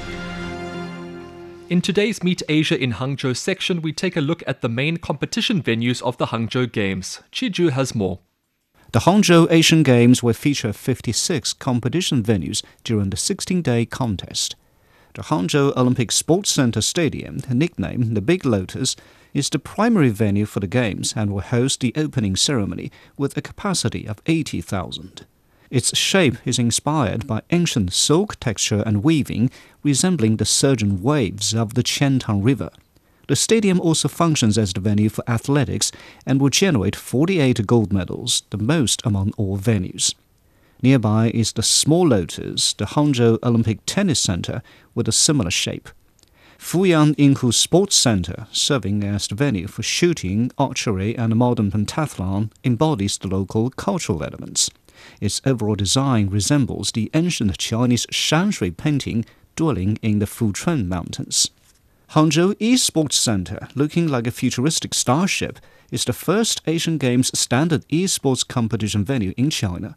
[1.70, 5.64] In today's Meet Asia in Hangzhou section, we take a look at the main competition
[5.64, 7.22] venues of the Hangzhou Games.
[7.32, 8.20] Qi Zhi has more.
[8.92, 14.58] The Hangzhou Asian Games will feature 56 competition venues during the 16 day contest.
[15.14, 18.98] The Hangzhou Olympic Sports Center Stadium, nicknamed the Big Lotus,
[19.34, 23.42] is the primary venue for the Games and will host the opening ceremony with a
[23.42, 25.26] capacity of 80,000.
[25.72, 29.50] Its shape is inspired by ancient silk texture and weaving,
[29.84, 32.72] resembling the surging waves of the Qiantang River.
[33.30, 35.90] The stadium also functions as the venue for athletics
[36.26, 40.14] and will generate 48 gold medals, the most among all venues.
[40.82, 44.62] Nearby is the Small Lotus, the Hangzhou Olympic Tennis Center,
[44.94, 45.88] with a similar shape.
[46.60, 53.18] Fuyang Yinghu Sports Center, serving as the venue for shooting, archery, and modern pentathlon, embodies
[53.18, 54.70] the local cultural elements.
[55.20, 59.26] Its overall design resembles the ancient Chinese Shanshui painting
[59.56, 61.50] dwelling in the Fuchun Mountains.
[62.12, 65.60] Hangzhou Esports Center, looking like a futuristic starship,
[65.92, 69.96] is the first Asian Games standard esports competition venue in China.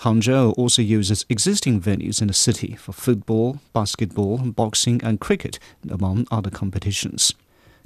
[0.00, 5.58] Hangzhou also uses existing venues in the city for football, basketball, boxing, and cricket,
[5.90, 7.34] among other competitions.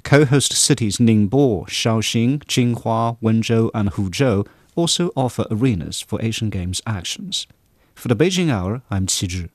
[0.03, 6.81] Co host cities Ningbo, Shaoxing, Jinhua, Wenzhou, and Huzhou also offer arenas for Asian Games
[6.85, 7.47] actions.
[7.95, 9.49] For the Beijing Hour, I'm Qi Zhi.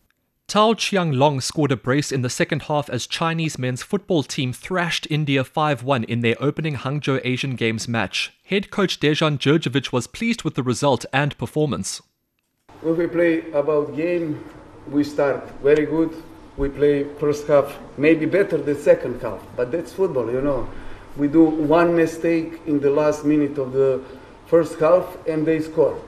[0.48, 5.08] Tao Qianglong scored a brace in the second half as Chinese men's football team thrashed
[5.10, 8.32] India 5-1 in their opening Hangzhou Asian Games match.
[8.44, 12.00] Head coach Dejan Djurdjevic was pleased with the result and performance.
[12.80, 14.44] When we play about game,
[14.88, 16.14] we start very good.
[16.56, 20.68] We play first half maybe better the second half, but that's football, you know.
[21.16, 24.00] We do one mistake in the last minute of the
[24.46, 26.00] first half and they score.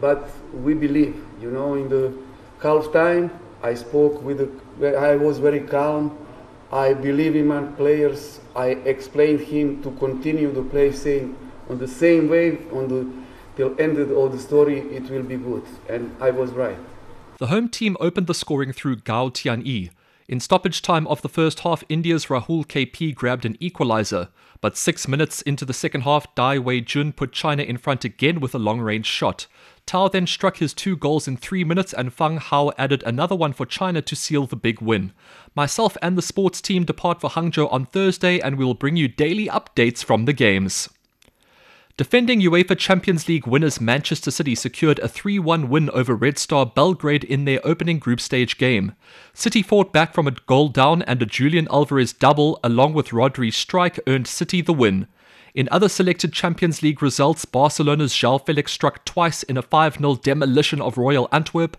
[0.00, 2.12] But we believe, you know, in the
[2.62, 3.30] half time,
[3.62, 6.16] I spoke with the, I was very calm.
[6.70, 8.40] I believe in my players.
[8.54, 11.36] I explained him to continue the play, saying
[11.68, 13.06] on the same way, on the
[13.56, 15.64] till ended all the story, it will be good.
[15.88, 16.78] And I was right.
[17.38, 19.90] The home team opened the scoring through Gao Tianyi.
[20.28, 24.28] In stoppage time of the first half, India's Rahul KP grabbed an equaliser,
[24.60, 28.38] but six minutes into the second half, Dai Wei Jun put China in front again
[28.38, 29.46] with a long range shot.
[29.86, 33.54] Tao then struck his two goals in three minutes, and Fang Hao added another one
[33.54, 35.14] for China to seal the big win.
[35.54, 39.08] Myself and the sports team depart for Hangzhou on Thursday, and we will bring you
[39.08, 40.90] daily updates from the games.
[41.98, 46.64] Defending UEFA Champions League winners Manchester City secured a 3 1 win over Red Star
[46.64, 48.94] Belgrade in their opening group stage game.
[49.34, 53.56] City fought back from a goal down, and a Julian Alvarez double, along with Rodri's
[53.56, 55.08] strike, earned City the win.
[55.56, 60.14] In other selected Champions League results, Barcelona's João Felix struck twice in a 5 0
[60.22, 61.76] demolition of Royal Antwerp.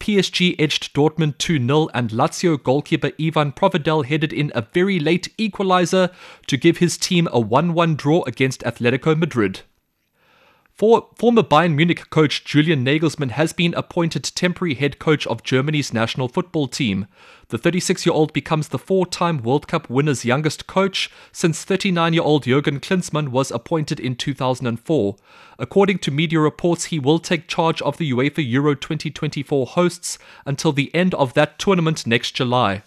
[0.00, 5.28] PSG edged Dortmund 2 0, and Lazio goalkeeper Ivan Provedel headed in a very late
[5.38, 6.10] equaliser
[6.46, 9.60] to give his team a 1 1 draw against Atletico Madrid.
[10.80, 15.92] For, former Bayern Munich coach Julian Nagelsmann has been appointed temporary head coach of Germany's
[15.92, 17.06] national football team.
[17.48, 22.14] The 36 year old becomes the four time World Cup winner's youngest coach since 39
[22.14, 25.16] year old Jurgen Klinsmann was appointed in 2004.
[25.58, 30.16] According to media reports, he will take charge of the UEFA Euro 2024 hosts
[30.46, 32.82] until the end of that tournament next July.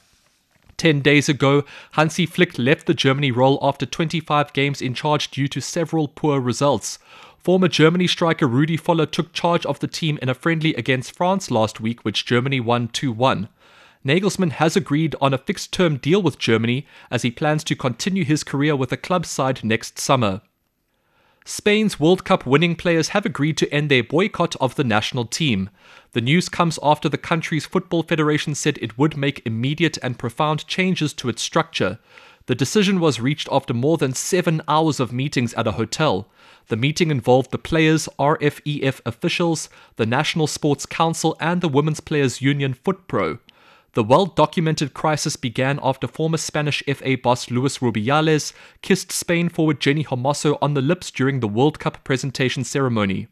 [0.78, 5.48] Ten days ago, Hansi Flick left the Germany role after 25 games in charge due
[5.48, 6.98] to several poor results.
[7.44, 11.52] Former Germany striker Rudi Voller took charge of the team in a friendly against France
[11.52, 13.50] last week, which Germany won 2 1.
[14.06, 18.24] Nagelsmann has agreed on a fixed term deal with Germany as he plans to continue
[18.24, 20.42] his career with the club side next summer.
[21.44, 25.70] Spain's World Cup winning players have agreed to end their boycott of the national team.
[26.14, 30.66] The news comes after the country's football federation said it would make immediate and profound
[30.66, 32.00] changes to its structure.
[32.46, 36.30] The decision was reached after more than seven hours of meetings at a hotel.
[36.68, 42.42] The meeting involved the players, RFEF officials, the National Sports Council, and the Women's Players
[42.42, 43.40] Union FUTPRO.
[43.94, 48.52] The well documented crisis began after former Spanish FA boss Luis Rubiales
[48.82, 53.28] kissed Spain forward Jenni Hermoso on the lips during the World Cup presentation ceremony.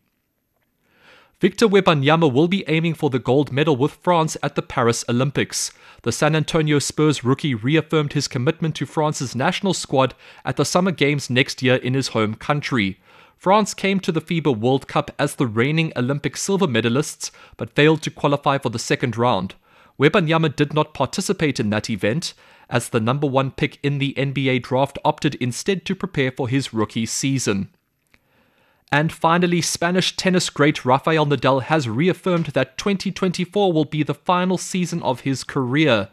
[1.39, 5.71] Victor Wembanyama will be aiming for the gold medal with France at the Paris Olympics.
[6.03, 10.13] The San Antonio Spurs rookie reaffirmed his commitment to France's national squad
[10.45, 12.99] at the Summer Games next year in his home country.
[13.41, 18.03] France came to the FIBA World Cup as the reigning Olympic silver medalists, but failed
[18.03, 19.55] to qualify for the second round.
[19.99, 22.35] Wembanyama did not participate in that event,
[22.69, 26.71] as the number one pick in the NBA draft opted instead to prepare for his
[26.71, 27.69] rookie season.
[28.91, 34.59] And finally, Spanish tennis great Rafael Nadal has reaffirmed that 2024 will be the final
[34.59, 36.09] season of his career.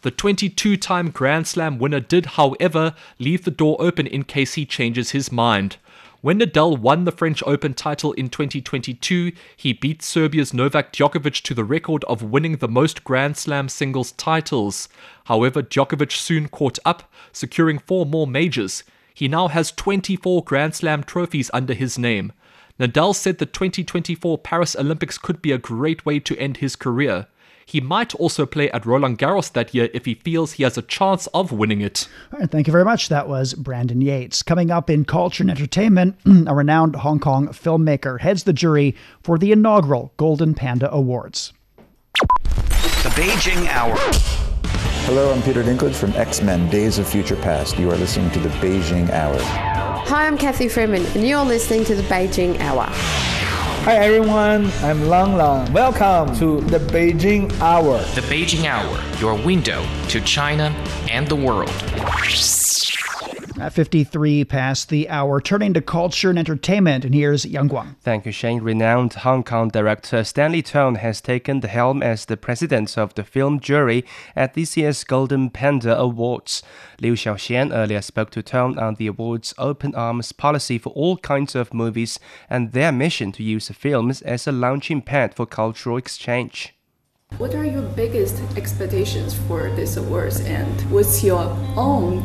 [0.00, 4.66] The 22 time Grand Slam winner did, however, leave the door open in case he
[4.66, 5.76] changes his mind.
[6.22, 11.52] When Nadal won the French Open title in 2022, he beat Serbia's Novak Djokovic to
[11.52, 14.88] the record of winning the most Grand Slam singles titles.
[15.24, 18.84] However, Djokovic soon caught up, securing four more majors.
[19.12, 22.32] He now has 24 Grand Slam trophies under his name.
[22.78, 27.26] Nadal said the 2024 Paris Olympics could be a great way to end his career.
[27.66, 30.82] He might also play at Roland Garros that year if he feels he has a
[30.82, 32.08] chance of winning it.
[32.32, 33.08] All right, thank you very much.
[33.08, 34.42] That was Brandon Yates.
[34.42, 39.38] Coming up in culture and entertainment, a renowned Hong Kong filmmaker heads the jury for
[39.38, 41.52] the inaugural Golden Panda Awards.
[42.14, 43.96] The Beijing Hour.
[45.04, 47.78] Hello, I'm Peter Dinklage from X Men Days of Future Past.
[47.78, 49.36] You are listening to the Beijing Hour.
[49.40, 52.86] Hi, I'm Cathy Freeman, and you're listening to the Beijing Hour.
[53.84, 55.72] Hi everyone, I'm Lang Lang.
[55.72, 57.98] Welcome to the Beijing Hour.
[58.14, 60.72] The Beijing Hour, your window to China
[61.10, 61.72] and the world.
[63.62, 67.94] At 53 past the hour, turning to culture and entertainment, and here's Yang Guang.
[68.00, 68.60] Thank you, Shane.
[68.60, 73.22] Renowned Hong Kong director Stanley Tong has taken the helm as the president of the
[73.22, 74.04] film jury
[74.34, 76.64] at this year's Golden Panda Awards.
[77.00, 81.54] Liu Xiaoxian earlier spoke to Tong on the award's open arms policy for all kinds
[81.54, 82.18] of movies
[82.50, 86.74] and their mission to use films as a launching pad for cultural exchange.
[87.38, 92.24] What are your biggest expectations for this awards, and what's your own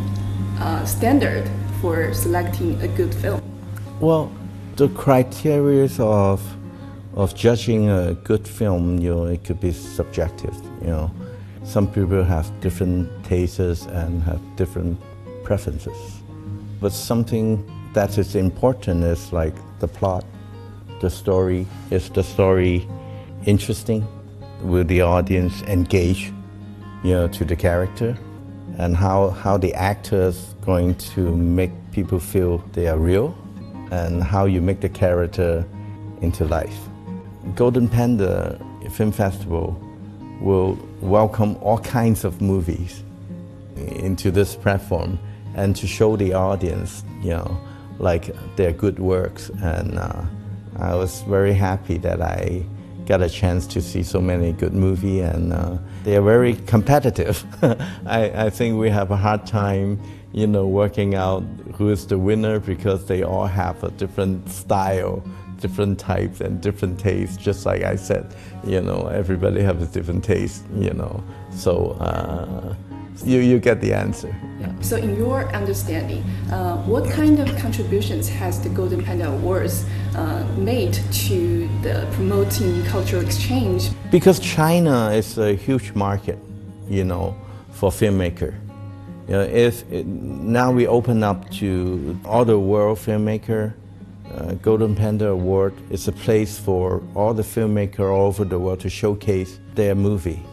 [0.60, 1.50] uh, standard
[1.82, 3.42] for selecting a good film?
[4.00, 4.32] Well,
[4.76, 6.42] the criteria of
[7.16, 10.56] of judging a good film, you know, it could be subjective.
[10.82, 11.12] You know,
[11.64, 15.00] some people have different tastes and have different
[15.44, 15.98] preferences.
[16.80, 20.26] But something that is important is like the plot,
[21.02, 21.66] the story.
[21.90, 22.88] Is the story
[23.48, 24.06] interesting?
[24.62, 26.32] Will the audience engage,
[27.04, 28.16] you know, to the character?
[28.78, 33.38] And how, how the actors going to make people feel they are real
[33.92, 35.66] and how you make the character
[36.22, 36.78] into life.
[37.56, 38.60] Golden Panda
[38.92, 39.80] Film Festival
[40.42, 43.04] will welcome all kinds of movies
[43.76, 45.20] into this platform
[45.56, 47.60] and to show the audience, you know,
[48.00, 49.50] like their good works.
[49.62, 50.24] And uh,
[50.78, 52.64] I was very happy that I
[53.06, 57.46] got a chance to see so many good movies, and uh, they are very competitive.
[58.06, 60.02] I, I think we have a hard time,
[60.32, 61.44] you know, working out
[61.76, 65.22] who is the winner because they all have a different style,
[65.60, 67.36] different types, and different tastes.
[67.36, 68.34] Just like I said,
[68.66, 71.22] you know, everybody has a different taste, you know.
[71.52, 72.74] So uh,
[73.26, 74.34] you you get the answer.
[74.60, 74.72] Yeah.
[74.82, 80.46] So, in your understanding, uh, what kind of contributions has the Golden Panda Awards uh,
[80.58, 80.94] made
[81.28, 83.90] to the promoting cultural exchange?
[84.12, 86.40] Because China is a huge market,
[86.88, 87.36] you know,
[87.72, 88.54] for filmmaker.
[89.28, 93.74] You know, if it, now we open up to all the world filmmaker,
[94.34, 98.80] uh, Golden Panda Award is a place for all the filmmaker all over the world
[98.82, 100.44] to showcase their movie.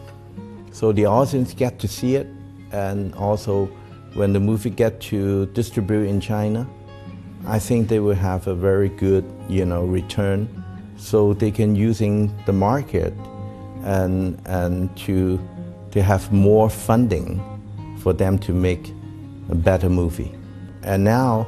[0.71, 2.27] So the audience get to see it,
[2.75, 3.65] and also
[4.13, 6.67] when the movie get to distribute in China,
[7.47, 10.47] I think they will have a very good, you know, return,
[10.97, 13.13] so they can using the market
[13.83, 15.39] and and to
[15.91, 17.41] to have more funding
[17.99, 18.93] for them to make
[19.49, 20.31] a better movie.
[20.83, 21.47] And now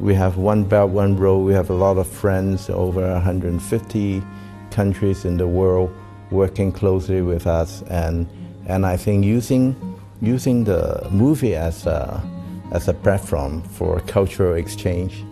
[0.00, 1.38] we have one belt, one road.
[1.38, 4.22] We have a lot of friends over 150
[4.70, 5.90] countries in the world
[6.30, 8.26] working closely with us, and
[8.66, 9.74] and I think using
[10.20, 12.22] using the movie as a,
[12.72, 15.24] as a platform for cultural exchange,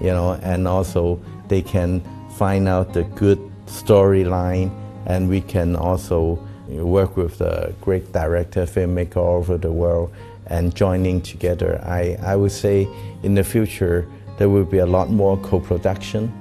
[0.00, 2.02] you know, and also they can
[2.36, 4.70] find out the good storyline,
[5.06, 6.38] and we can also
[6.68, 10.12] work with the great director, filmmaker all over the world,
[10.46, 11.80] and joining together.
[11.84, 12.88] I, I would say
[13.22, 14.06] in the future
[14.38, 16.32] there will be a lot more co-production.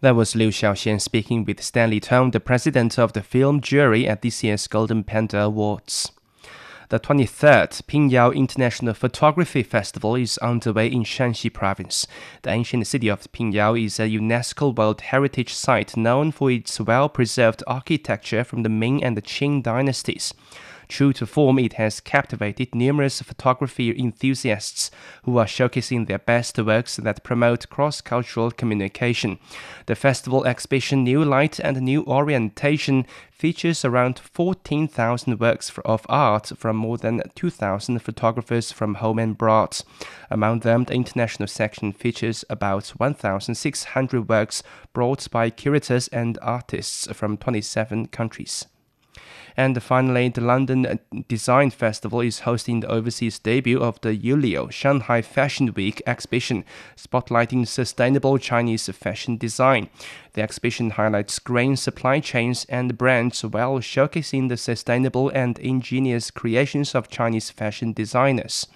[0.00, 4.22] That was Liu Xiaoxian speaking with Stanley Tong, the president of the film jury at
[4.22, 6.10] this year's Golden Panda Awards.
[6.92, 12.06] The 23rd Pingyao International Photography Festival is underway in Shanxi Province.
[12.42, 17.08] The ancient city of Pingyao is a UNESCO World Heritage Site known for its well
[17.08, 20.34] preserved architecture from the Ming and the Qing dynasties.
[20.92, 24.90] True to form, it has captivated numerous photography enthusiasts
[25.22, 29.38] who are showcasing their best works that promote cross cultural communication.
[29.86, 36.76] The festival exhibition New Light and New Orientation features around 14,000 works of art from
[36.76, 39.78] more than 2,000 photographers from home and abroad.
[40.30, 44.62] Among them, the international section features about 1,600 works
[44.92, 48.66] brought by curators and artists from 27 countries.
[49.56, 50.98] And finally, the London
[51.28, 56.64] Design Festival is hosting the overseas debut of the Yulio Shanghai Fashion Week exhibition,
[56.96, 59.88] spotlighting sustainable Chinese fashion design.
[60.32, 66.94] The exhibition highlights green supply chains and brands while showcasing the sustainable and ingenious creations
[66.94, 68.66] of Chinese fashion designers.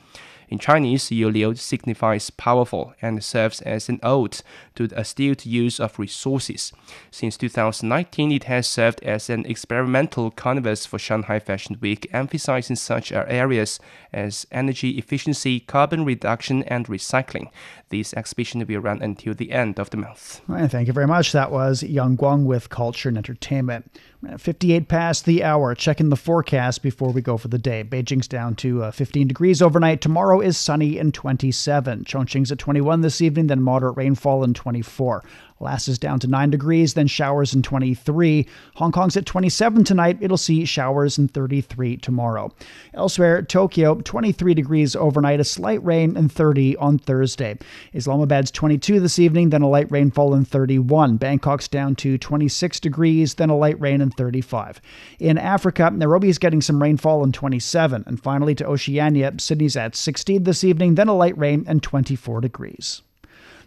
[0.49, 4.41] In Chinese, Yu Liu signifies powerful and serves as an ode
[4.77, 6.73] to the astute use of resources.
[7.11, 13.11] Since 2019, it has served as an experimental canvas for Shanghai Fashion Week, emphasizing such
[13.13, 13.81] areas
[14.13, 17.51] as energy efficiency, carbon reduction, and recycling.
[17.89, 20.41] This exhibition will run until the end of the month.
[20.49, 21.33] Right, thank you very much.
[21.33, 23.91] That was Yang Guang with Culture and Entertainment.
[24.39, 25.75] 58 past the hour.
[25.75, 27.85] Checking the forecast before we go for the day.
[27.85, 30.01] Beijing's down to uh, 15 degrees overnight.
[30.37, 32.05] Tomorrow is sunny and 27.
[32.05, 35.25] Chongqing's at 21 this evening, then moderate rainfall and 24.
[35.61, 38.47] Lhasa's down to 9 degrees, then showers in 23.
[38.75, 40.19] Hong Kong's at 27 tonight.
[40.21, 42.53] It'll see showers in 33 tomorrow.
[42.93, 47.59] Elsewhere, Tokyo, 23 degrees overnight, a slight rain and 30 on Thursday.
[47.95, 51.17] Islamabad's 22 this evening, then a light rainfall in 31.
[51.17, 54.81] Bangkok's down to 26 degrees, then a light rain in 35.
[55.19, 58.05] In Africa, Nairobi is getting some rainfall in 27.
[58.07, 62.43] And finally to Oceania, Sydney's at 16 this evening, then a light rain and 24
[62.43, 63.03] degrees.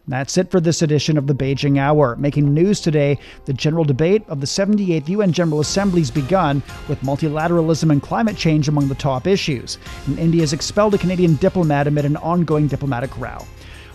[0.10, 2.16] That's it for this edition of the Beijing Hour.
[2.16, 7.92] Making news today, the general debate of the 78th UN General Assembly's begun, with multilateralism
[7.92, 9.78] and climate change among the top issues.
[10.08, 13.38] And India has expelled a Canadian diplomat amid an ongoing diplomatic row.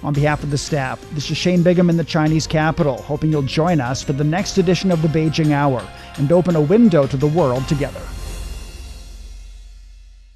[0.05, 3.43] On behalf of the staff, this is Shane Bigham in the Chinese capital, hoping you'll
[3.43, 5.85] join us for the next edition of the Beijing Hour
[6.19, 8.03] and open a window to the world together.